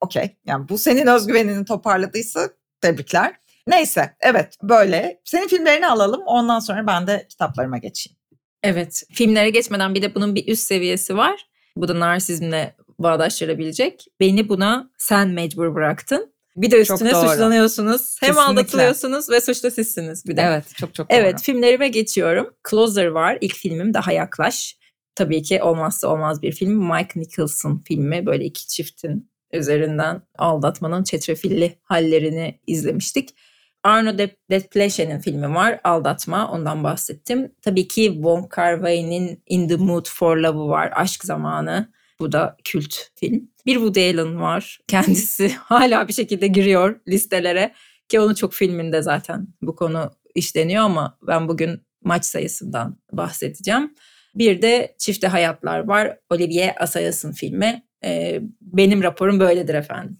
Okey 0.00 0.36
yani 0.46 0.68
bu 0.68 0.78
senin 0.78 1.06
özgüvenini 1.06 1.64
toparladıysa 1.64 2.48
tebrikler. 2.80 3.34
Neyse 3.66 4.16
evet 4.20 4.56
böyle. 4.62 5.20
Senin 5.24 5.48
filmlerini 5.48 5.86
alalım 5.86 6.22
ondan 6.26 6.58
sonra 6.58 6.86
ben 6.86 7.06
de 7.06 7.26
kitaplarıma 7.28 7.78
geçeyim. 7.78 8.18
Evet 8.62 9.02
filmlere 9.12 9.50
geçmeden 9.50 9.94
bir 9.94 10.02
de 10.02 10.14
bunun 10.14 10.34
bir 10.34 10.48
üst 10.48 10.62
seviyesi 10.62 11.16
var. 11.16 11.46
Bu 11.76 11.88
da 11.88 12.00
narsizmle 12.00 12.76
bağdaştırabilecek. 12.98 14.04
Beni 14.20 14.48
buna 14.48 14.90
sen 14.98 15.28
mecbur 15.28 15.74
bıraktın. 15.74 16.32
Bir 16.56 16.70
de 16.70 16.80
üstüne 16.80 17.14
suçlanıyorsunuz. 17.14 18.16
Hem 18.20 18.28
Kesinlikle. 18.28 18.40
aldatılıyorsunuz 18.40 19.30
ve 19.30 19.40
suçlu 19.40 19.70
sizsiniz 19.70 20.26
bir 20.26 20.36
de. 20.36 20.42
Evet 20.42 20.64
çok 20.76 20.94
çok 20.94 21.10
doğru. 21.10 21.18
Evet 21.18 21.42
filmlerime 21.42 21.88
geçiyorum. 21.88 22.54
Closer 22.70 23.06
var 23.06 23.38
ilk 23.40 23.54
filmim 23.54 23.94
Daha 23.94 24.12
Yaklaş. 24.12 24.76
Tabii 25.14 25.42
ki 25.42 25.62
olmazsa 25.62 26.08
olmaz 26.08 26.42
bir 26.42 26.52
film. 26.52 26.92
Mike 26.92 27.20
Nicholson 27.20 27.82
filmi 27.88 28.26
böyle 28.26 28.44
iki 28.44 28.68
çiftin 28.68 29.30
üzerinden 29.52 30.22
aldatmanın 30.38 31.04
çetrefilli 31.04 31.78
hallerini 31.82 32.60
izlemiştik. 32.66 33.28
Arno 33.84 34.18
de 34.18 34.36
Despleché'nin 34.50 35.20
filmi 35.20 35.54
var 35.54 35.80
Aldatma 35.84 36.50
ondan 36.50 36.84
bahsettim. 36.84 37.52
Tabii 37.62 37.88
ki 37.88 38.10
Wong 38.14 38.48
Kar 38.48 38.74
Wai'nin 38.74 39.42
In 39.46 39.68
the 39.68 39.76
Mood 39.76 40.08
for 40.08 40.36
Love'ı 40.36 40.68
var 40.68 40.92
Aşk 40.94 41.24
Zamanı. 41.24 41.92
Bu 42.20 42.32
da 42.32 42.56
kült 42.64 42.94
film. 43.14 43.50
Bir 43.66 43.74
Woody 43.74 44.10
Allen 44.10 44.40
var. 44.40 44.78
Kendisi 44.88 45.48
hala 45.48 46.08
bir 46.08 46.12
şekilde 46.12 46.46
giriyor 46.46 47.00
listelere. 47.08 47.74
Ki 48.08 48.20
onun 48.20 48.34
çok 48.34 48.52
filminde 48.52 49.02
zaten 49.02 49.48
bu 49.62 49.76
konu 49.76 50.10
işleniyor 50.34 50.84
ama 50.84 51.18
ben 51.26 51.48
bugün 51.48 51.82
maç 52.04 52.24
sayısından 52.24 52.98
bahsedeceğim. 53.12 53.94
Bir 54.34 54.62
de 54.62 54.94
Çifte 54.98 55.28
Hayatlar 55.28 55.78
var. 55.78 56.18
Olivier 56.30 56.74
Assayas'ın 56.78 57.32
filmi. 57.32 57.82
Ee, 58.04 58.40
benim 58.60 59.02
raporum 59.02 59.40
böyledir 59.40 59.74
efendim. 59.74 60.18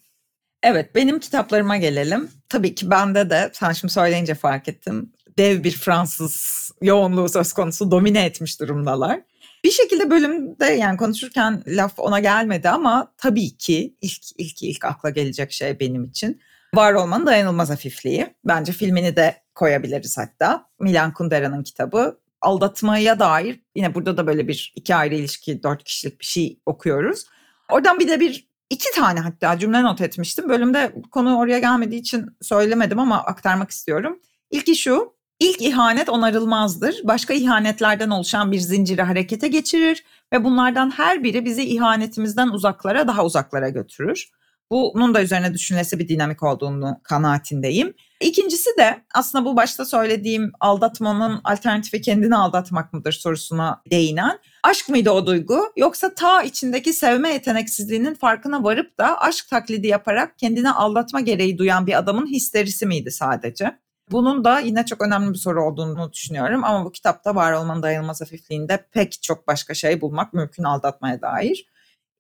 Evet 0.63 0.95
benim 0.95 1.21
kitaplarıma 1.21 1.77
gelelim. 1.77 2.31
Tabii 2.49 2.75
ki 2.75 2.91
bende 2.91 3.31
de 3.31 3.51
sen 3.53 3.73
şimdi 3.73 3.93
söyleyince 3.93 4.35
fark 4.35 4.69
ettim. 4.69 5.13
Dev 5.39 5.65
bir 5.65 5.71
Fransız 5.71 6.71
yoğunluğu 6.83 7.29
söz 7.29 7.53
konusu 7.53 7.91
domine 7.91 8.25
etmiş 8.25 8.61
durumdalar. 8.61 9.21
Bir 9.65 9.71
şekilde 9.71 10.11
bölümde 10.11 10.65
yani 10.65 10.97
konuşurken 10.97 11.63
laf 11.67 11.99
ona 11.99 12.21
gelmedi 12.21 12.69
ama 12.69 13.15
tabii 13.17 13.57
ki 13.57 13.97
ilk 14.01 14.23
ilk 14.39 14.63
ilk 14.63 14.85
akla 14.85 15.11
gelecek 15.11 15.53
şey 15.53 15.81
benim 15.81 16.05
için 16.05 16.41
var 16.75 16.93
olmanın 16.93 17.27
dayanılmaz 17.27 17.71
hafifliği. 17.71 18.27
Bence 18.45 18.73
filmini 18.73 19.17
de 19.17 19.43
koyabiliriz 19.55 20.19
hatta. 20.19 20.67
Milan 20.81 21.13
Kundera'nın 21.13 21.63
kitabı. 21.63 22.22
Aldatmaya 22.43 23.19
dair 23.19 23.61
yine 23.75 23.95
burada 23.95 24.17
da 24.17 24.27
böyle 24.27 24.49
bir 24.49 24.73
iki 24.77 24.95
ayrı 24.95 25.15
ilişki, 25.15 25.63
dört 25.63 25.85
kişilik 25.85 26.21
bir 26.21 26.25
şey 26.25 26.59
okuyoruz. 26.67 27.25
Oradan 27.71 27.99
bir 27.99 28.09
de 28.09 28.21
bir 28.21 28.49
iki 28.71 28.93
tane 28.95 29.21
hatta 29.21 29.59
cümle 29.59 29.83
not 29.83 30.01
etmiştim. 30.01 30.49
Bölümde 30.49 30.95
konu 31.11 31.39
oraya 31.39 31.59
gelmediği 31.59 32.01
için 32.01 32.27
söylemedim 32.43 32.99
ama 32.99 33.25
aktarmak 33.25 33.71
istiyorum. 33.71 34.19
İlki 34.51 34.77
şu, 34.77 35.15
ilk 35.41 35.63
ihanet 35.63 36.09
onarılmazdır. 36.09 37.01
Başka 37.05 37.35
ihanetlerden 37.35 38.11
oluşan 38.11 38.53
bir 38.53 38.59
zinciri 38.59 39.03
harekete 39.03 39.49
geçirir 39.49 40.05
ve 40.33 40.45
bunlardan 40.45 40.91
her 40.91 41.25
biri 41.25 41.45
bizi 41.45 41.65
ihanetimizden 41.65 42.49
uzaklara 42.49 43.09
daha 43.09 43.25
uzaklara 43.25 43.69
götürür. 43.69 44.31
Bunun 44.73 45.15
da 45.15 45.23
üzerine 45.23 45.55
düşünülesi 45.55 45.99
bir 45.99 46.09
dinamik 46.09 46.43
olduğunu 46.43 47.01
kanaatindeyim. 47.03 47.95
İkincisi 48.21 48.71
de 48.79 49.05
aslında 49.15 49.45
bu 49.45 49.57
başta 49.57 49.85
söylediğim 49.85 50.53
aldatmanın 50.61 51.41
alternatifi 51.45 52.01
kendini 52.01 52.37
aldatmak 52.37 52.93
mıdır 52.93 53.13
sorusuna 53.13 53.83
değinen. 53.91 54.39
Aşk 54.63 54.89
mıydı 54.89 55.11
o 55.11 55.27
duygu 55.27 55.73
yoksa 55.77 56.15
ta 56.15 56.43
içindeki 56.43 56.93
sevme 56.93 57.33
yeteneksizliğinin 57.33 58.15
farkına 58.15 58.65
varıp 58.65 58.99
da 58.99 59.21
aşk 59.21 59.49
taklidi 59.49 59.87
yaparak 59.87 60.39
kendini 60.39 60.71
aldatma 60.71 61.21
gereği 61.21 61.59
duyan 61.59 61.87
bir 61.87 61.99
adamın 61.99 62.27
histerisi 62.27 62.87
miydi 62.87 63.11
sadece? 63.11 63.79
Bunun 64.11 64.45
da 64.45 64.61
yine 64.61 64.87
çok 64.87 65.03
önemli 65.07 65.33
bir 65.33 65.39
soru 65.39 65.65
olduğunu 65.65 66.13
düşünüyorum 66.13 66.65
ama 66.65 66.85
bu 66.85 66.93
kitapta 66.93 67.35
var 67.35 67.53
olmanın 67.53 67.83
dayanılmaz 67.83 68.21
hafifliğinde 68.21 68.87
pek 68.93 69.23
çok 69.23 69.49
başka 69.49 69.75
şey 69.75 70.01
bulmak 70.01 70.33
mümkün 70.33 70.63
aldatmaya 70.63 71.23
dair. 71.23 71.67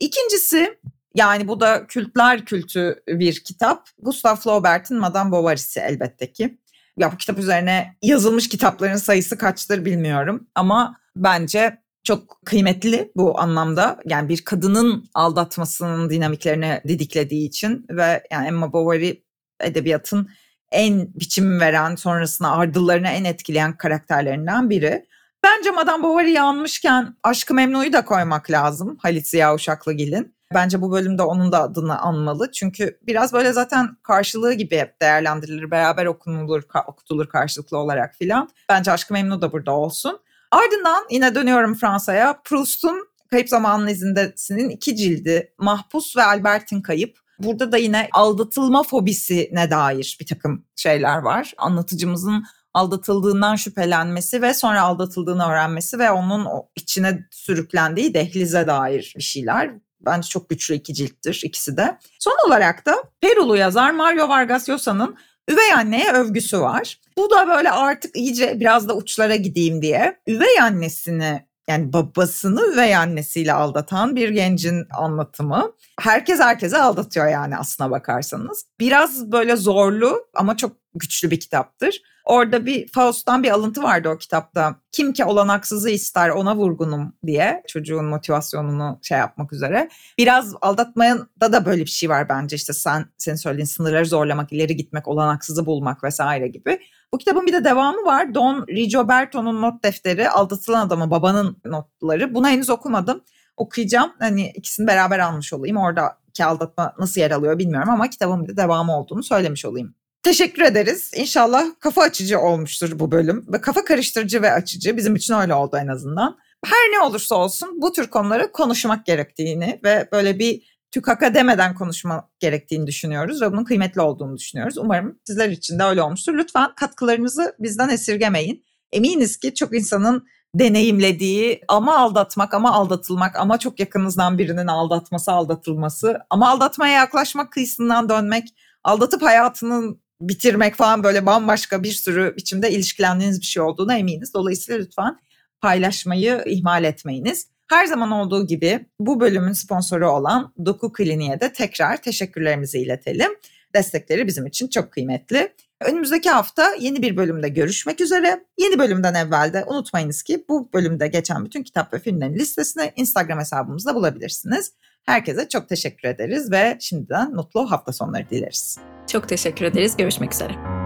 İkincisi 0.00 0.78
yani 1.14 1.48
bu 1.48 1.60
da 1.60 1.86
kültler 1.86 2.44
kültü 2.44 3.02
bir 3.08 3.44
kitap. 3.44 3.88
Gustav 3.98 4.36
Flaubert'in 4.36 4.96
Madame 4.96 5.32
Bovary'si 5.32 5.80
elbette 5.80 6.32
ki. 6.32 6.58
Ya 6.96 7.12
bu 7.12 7.16
kitap 7.16 7.38
üzerine 7.38 7.96
yazılmış 8.02 8.48
kitapların 8.48 8.96
sayısı 8.96 9.38
kaçtır 9.38 9.84
bilmiyorum 9.84 10.48
ama 10.54 10.96
bence 11.16 11.82
çok 12.04 12.40
kıymetli 12.44 13.12
bu 13.16 13.40
anlamda. 13.40 13.98
Yani 14.04 14.28
bir 14.28 14.44
kadının 14.44 15.10
aldatmasının 15.14 16.10
dinamiklerini 16.10 16.80
didiklediği 16.88 17.48
için 17.48 17.86
ve 17.90 18.22
yani 18.30 18.46
Emma 18.46 18.72
Bovary 18.72 19.12
edebiyatın 19.60 20.28
en 20.72 21.14
biçim 21.14 21.60
veren, 21.60 21.94
sonrasında 21.94 22.50
ardıllarını 22.50 23.08
en 23.08 23.24
etkileyen 23.24 23.76
karakterlerinden 23.76 24.70
biri. 24.70 25.06
Bence 25.44 25.70
Madame 25.70 26.02
Bovary 26.04 26.32
yanmışken 26.32 27.16
Aşkı 27.22 27.54
Memnu'yu 27.54 27.92
da 27.92 28.04
koymak 28.04 28.50
lazım 28.50 28.96
Halit 29.02 29.26
Ziya 29.26 29.54
Uşaklıgil'in. 29.54 30.34
Bence 30.54 30.80
bu 30.80 30.92
bölümde 30.92 31.22
onun 31.22 31.52
da 31.52 31.62
adını 31.62 31.98
anmalı. 31.98 32.50
Çünkü 32.52 32.98
biraz 33.02 33.32
böyle 33.32 33.52
zaten 33.52 33.96
karşılığı 34.02 34.52
gibi 34.52 34.78
hep 34.78 35.00
değerlendirilir. 35.02 35.70
Beraber 35.70 36.06
okunulur, 36.06 36.62
okutulur 36.86 37.26
karşılıklı 37.26 37.78
olarak 37.78 38.14
filan. 38.14 38.48
Bence 38.68 38.92
Aşkı 38.92 39.14
Memnu 39.14 39.42
da 39.42 39.52
burada 39.52 39.72
olsun. 39.72 40.20
Ardından 40.50 41.06
yine 41.10 41.34
dönüyorum 41.34 41.74
Fransa'ya. 41.74 42.40
Proust'un 42.44 43.08
Kayıp 43.30 43.48
Zamanın 43.48 43.86
İzindesi'nin 43.86 44.68
iki 44.68 44.96
cildi 44.96 45.52
Mahpus 45.58 46.16
ve 46.16 46.22
Albert'in 46.22 46.80
Kayıp. 46.80 47.18
Burada 47.38 47.72
da 47.72 47.76
yine 47.76 48.08
aldatılma 48.12 48.82
fobisine 48.82 49.70
dair 49.70 50.16
bir 50.20 50.26
takım 50.26 50.64
şeyler 50.76 51.18
var. 51.18 51.54
Anlatıcımızın 51.58 52.44
aldatıldığından 52.74 53.56
şüphelenmesi 53.56 54.42
ve 54.42 54.54
sonra 54.54 54.82
aldatıldığını 54.82 55.46
öğrenmesi 55.46 55.98
ve 55.98 56.10
onun 56.10 56.46
içine 56.76 57.28
sürüklendiği 57.30 58.14
dehlize 58.14 58.66
dair 58.66 59.14
bir 59.16 59.22
şeyler. 59.22 59.70
Bence 60.06 60.28
çok 60.28 60.48
güçlü 60.48 60.74
iki 60.74 60.94
cilttir 60.94 61.40
ikisi 61.44 61.76
de. 61.76 61.98
Son 62.18 62.46
olarak 62.46 62.86
da 62.86 62.94
Perulu 63.20 63.56
yazar 63.56 63.90
Mario 63.90 64.28
Vargas 64.28 64.68
Llosa'nın 64.68 65.16
üvey 65.48 65.72
anneye 65.72 66.12
övgüsü 66.12 66.60
var. 66.60 67.00
Bu 67.16 67.30
da 67.30 67.48
böyle 67.48 67.70
artık 67.70 68.16
iyice 68.16 68.60
biraz 68.60 68.88
da 68.88 68.96
uçlara 68.96 69.36
gideyim 69.36 69.82
diye 69.82 70.18
üvey 70.26 70.60
annesini 70.60 71.46
yani 71.68 71.92
babasını 71.92 72.72
üvey 72.72 72.96
annesiyle 72.96 73.52
aldatan 73.52 74.16
bir 74.16 74.28
gencin 74.28 74.86
anlatımı. 74.90 75.72
Herkes 76.00 76.40
herkese 76.40 76.78
aldatıyor 76.78 77.28
yani 77.28 77.56
aslına 77.56 77.90
bakarsanız. 77.90 78.64
Biraz 78.80 79.32
böyle 79.32 79.56
zorlu 79.56 80.26
ama 80.34 80.56
çok 80.56 80.76
güçlü 80.94 81.30
bir 81.30 81.40
kitaptır. 81.40 82.02
Orada 82.24 82.66
bir 82.66 82.88
Faust'tan 82.88 83.42
bir 83.42 83.50
alıntı 83.50 83.82
vardı 83.82 84.08
o 84.08 84.18
kitapta. 84.18 84.76
Kim 84.92 85.12
ki 85.12 85.24
olanaksızı 85.24 85.90
ister 85.90 86.28
ona 86.28 86.56
vurgunum 86.56 87.12
diye 87.26 87.62
çocuğun 87.68 88.04
motivasyonunu 88.04 88.98
şey 89.02 89.18
yapmak 89.18 89.52
üzere. 89.52 89.88
Biraz 90.18 90.54
aldatmada 90.60 91.52
da 91.52 91.66
böyle 91.66 91.82
bir 91.82 91.90
şey 91.90 92.08
var 92.08 92.28
bence 92.28 92.56
işte 92.56 92.72
sen 92.72 93.06
senin 93.18 93.36
söylediğin 93.36 93.66
sınırları 93.66 94.06
zorlamak, 94.06 94.52
ileri 94.52 94.76
gitmek, 94.76 95.08
olanaksızı 95.08 95.66
bulmak 95.66 96.04
vesaire 96.04 96.48
gibi. 96.48 96.78
Bu 97.12 97.18
kitabın 97.18 97.46
bir 97.46 97.52
de 97.52 97.64
devamı 97.64 98.04
var. 98.04 98.34
Don 98.34 98.66
Rigoberto'nun 98.68 99.62
not 99.62 99.84
defteri, 99.84 100.30
aldatılan 100.30 100.86
adamın 100.86 101.10
babanın 101.10 101.56
notları. 101.64 102.34
Bunu 102.34 102.48
henüz 102.48 102.70
okumadım. 102.70 103.22
Okuyacağım. 103.56 104.12
Hani 104.18 104.50
ikisini 104.50 104.86
beraber 104.86 105.18
almış 105.18 105.52
olayım. 105.52 105.76
Oradaki 105.76 106.44
aldatma 106.44 106.94
nasıl 106.98 107.20
yer 107.20 107.30
alıyor 107.30 107.58
bilmiyorum 107.58 107.90
ama 107.90 108.10
kitabın 108.10 108.42
bir 108.44 108.48
de 108.48 108.56
devamı 108.56 108.98
olduğunu 108.98 109.22
söylemiş 109.22 109.64
olayım. 109.64 109.94
Teşekkür 110.22 110.62
ederiz. 110.62 111.10
İnşallah 111.16 111.64
kafa 111.80 112.02
açıcı 112.02 112.40
olmuştur 112.40 112.98
bu 112.98 113.10
bölüm. 113.10 113.46
Ve 113.52 113.60
kafa 113.60 113.84
karıştırıcı 113.84 114.42
ve 114.42 114.52
açıcı. 114.52 114.96
Bizim 114.96 115.16
için 115.16 115.34
öyle 115.34 115.54
oldu 115.54 115.76
en 115.76 115.86
azından. 115.86 116.38
Her 116.64 116.92
ne 116.92 117.00
olursa 117.00 117.34
olsun 117.34 117.82
bu 117.82 117.92
tür 117.92 118.06
konuları 118.06 118.52
konuşmak 118.52 119.06
gerektiğini 119.06 119.80
ve 119.84 120.08
böyle 120.12 120.38
bir 120.38 120.62
tükaka 120.90 121.34
demeden 121.34 121.74
konuşmak 121.74 122.40
gerektiğini 122.40 122.86
düşünüyoruz 122.86 123.42
ve 123.42 123.52
bunun 123.52 123.64
kıymetli 123.64 124.00
olduğunu 124.00 124.36
düşünüyoruz. 124.36 124.78
Umarım 124.78 125.18
sizler 125.24 125.48
için 125.48 125.78
de 125.78 125.84
öyle 125.84 126.02
olmuştur. 126.02 126.34
Lütfen 126.34 126.74
katkılarınızı 126.76 127.56
bizden 127.58 127.88
esirgemeyin. 127.88 128.64
Eminiz 128.92 129.36
ki 129.36 129.54
çok 129.54 129.74
insanın 129.74 130.26
deneyimlediği 130.54 131.60
ama 131.68 131.98
aldatmak 131.98 132.54
ama 132.54 132.72
aldatılmak 132.72 133.36
ama 133.36 133.58
çok 133.58 133.80
yakınızdan 133.80 134.38
birinin 134.38 134.66
aldatması 134.66 135.32
aldatılması 135.32 136.18
ama 136.30 136.50
aldatmaya 136.50 136.94
yaklaşmak 136.94 137.52
kıyısından 137.52 138.08
dönmek 138.08 138.48
aldatıp 138.84 139.22
hayatının 139.22 140.02
bitirmek 140.28 140.74
falan 140.74 141.04
böyle 141.04 141.26
bambaşka 141.26 141.82
bir 141.82 141.92
sürü 141.92 142.36
biçimde 142.36 142.70
ilişkilendiğiniz 142.70 143.40
bir 143.40 143.46
şey 143.46 143.62
olduğuna 143.62 143.98
eminiz. 143.98 144.34
Dolayısıyla 144.34 144.80
lütfen 144.80 145.18
paylaşmayı 145.60 146.42
ihmal 146.46 146.84
etmeyiniz. 146.84 147.46
Her 147.70 147.86
zaman 147.86 148.10
olduğu 148.10 148.46
gibi 148.46 148.86
bu 149.00 149.20
bölümün 149.20 149.52
sponsoru 149.52 150.10
olan 150.10 150.54
Doku 150.66 150.92
Kliniğe 150.92 151.40
de 151.40 151.52
tekrar 151.52 152.02
teşekkürlerimizi 152.02 152.78
iletelim. 152.78 153.30
Destekleri 153.74 154.26
bizim 154.26 154.46
için 154.46 154.68
çok 154.68 154.92
kıymetli. 154.92 155.54
Önümüzdeki 155.84 156.30
hafta 156.30 156.74
yeni 156.80 157.02
bir 157.02 157.16
bölümde 157.16 157.48
görüşmek 157.48 158.00
üzere. 158.00 158.44
Yeni 158.58 158.78
bölümden 158.78 159.14
evvel 159.14 159.52
de 159.52 159.64
unutmayınız 159.64 160.22
ki 160.22 160.44
bu 160.48 160.72
bölümde 160.72 161.06
geçen 161.08 161.44
bütün 161.44 161.62
kitap 161.62 161.94
ve 161.94 161.98
filmlerin 161.98 162.34
listesini 162.34 162.92
Instagram 162.96 163.38
hesabımızda 163.38 163.94
bulabilirsiniz. 163.94 164.72
Herkese 165.06 165.48
çok 165.48 165.68
teşekkür 165.68 166.08
ederiz 166.08 166.50
ve 166.50 166.76
şimdiden 166.80 167.34
mutlu 167.34 167.70
hafta 167.70 167.92
sonları 167.92 168.30
dileriz. 168.30 168.78
Çok 169.06 169.28
teşekkür 169.28 169.64
ederiz. 169.64 169.96
Görüşmek 169.96 170.34
üzere. 170.34 170.81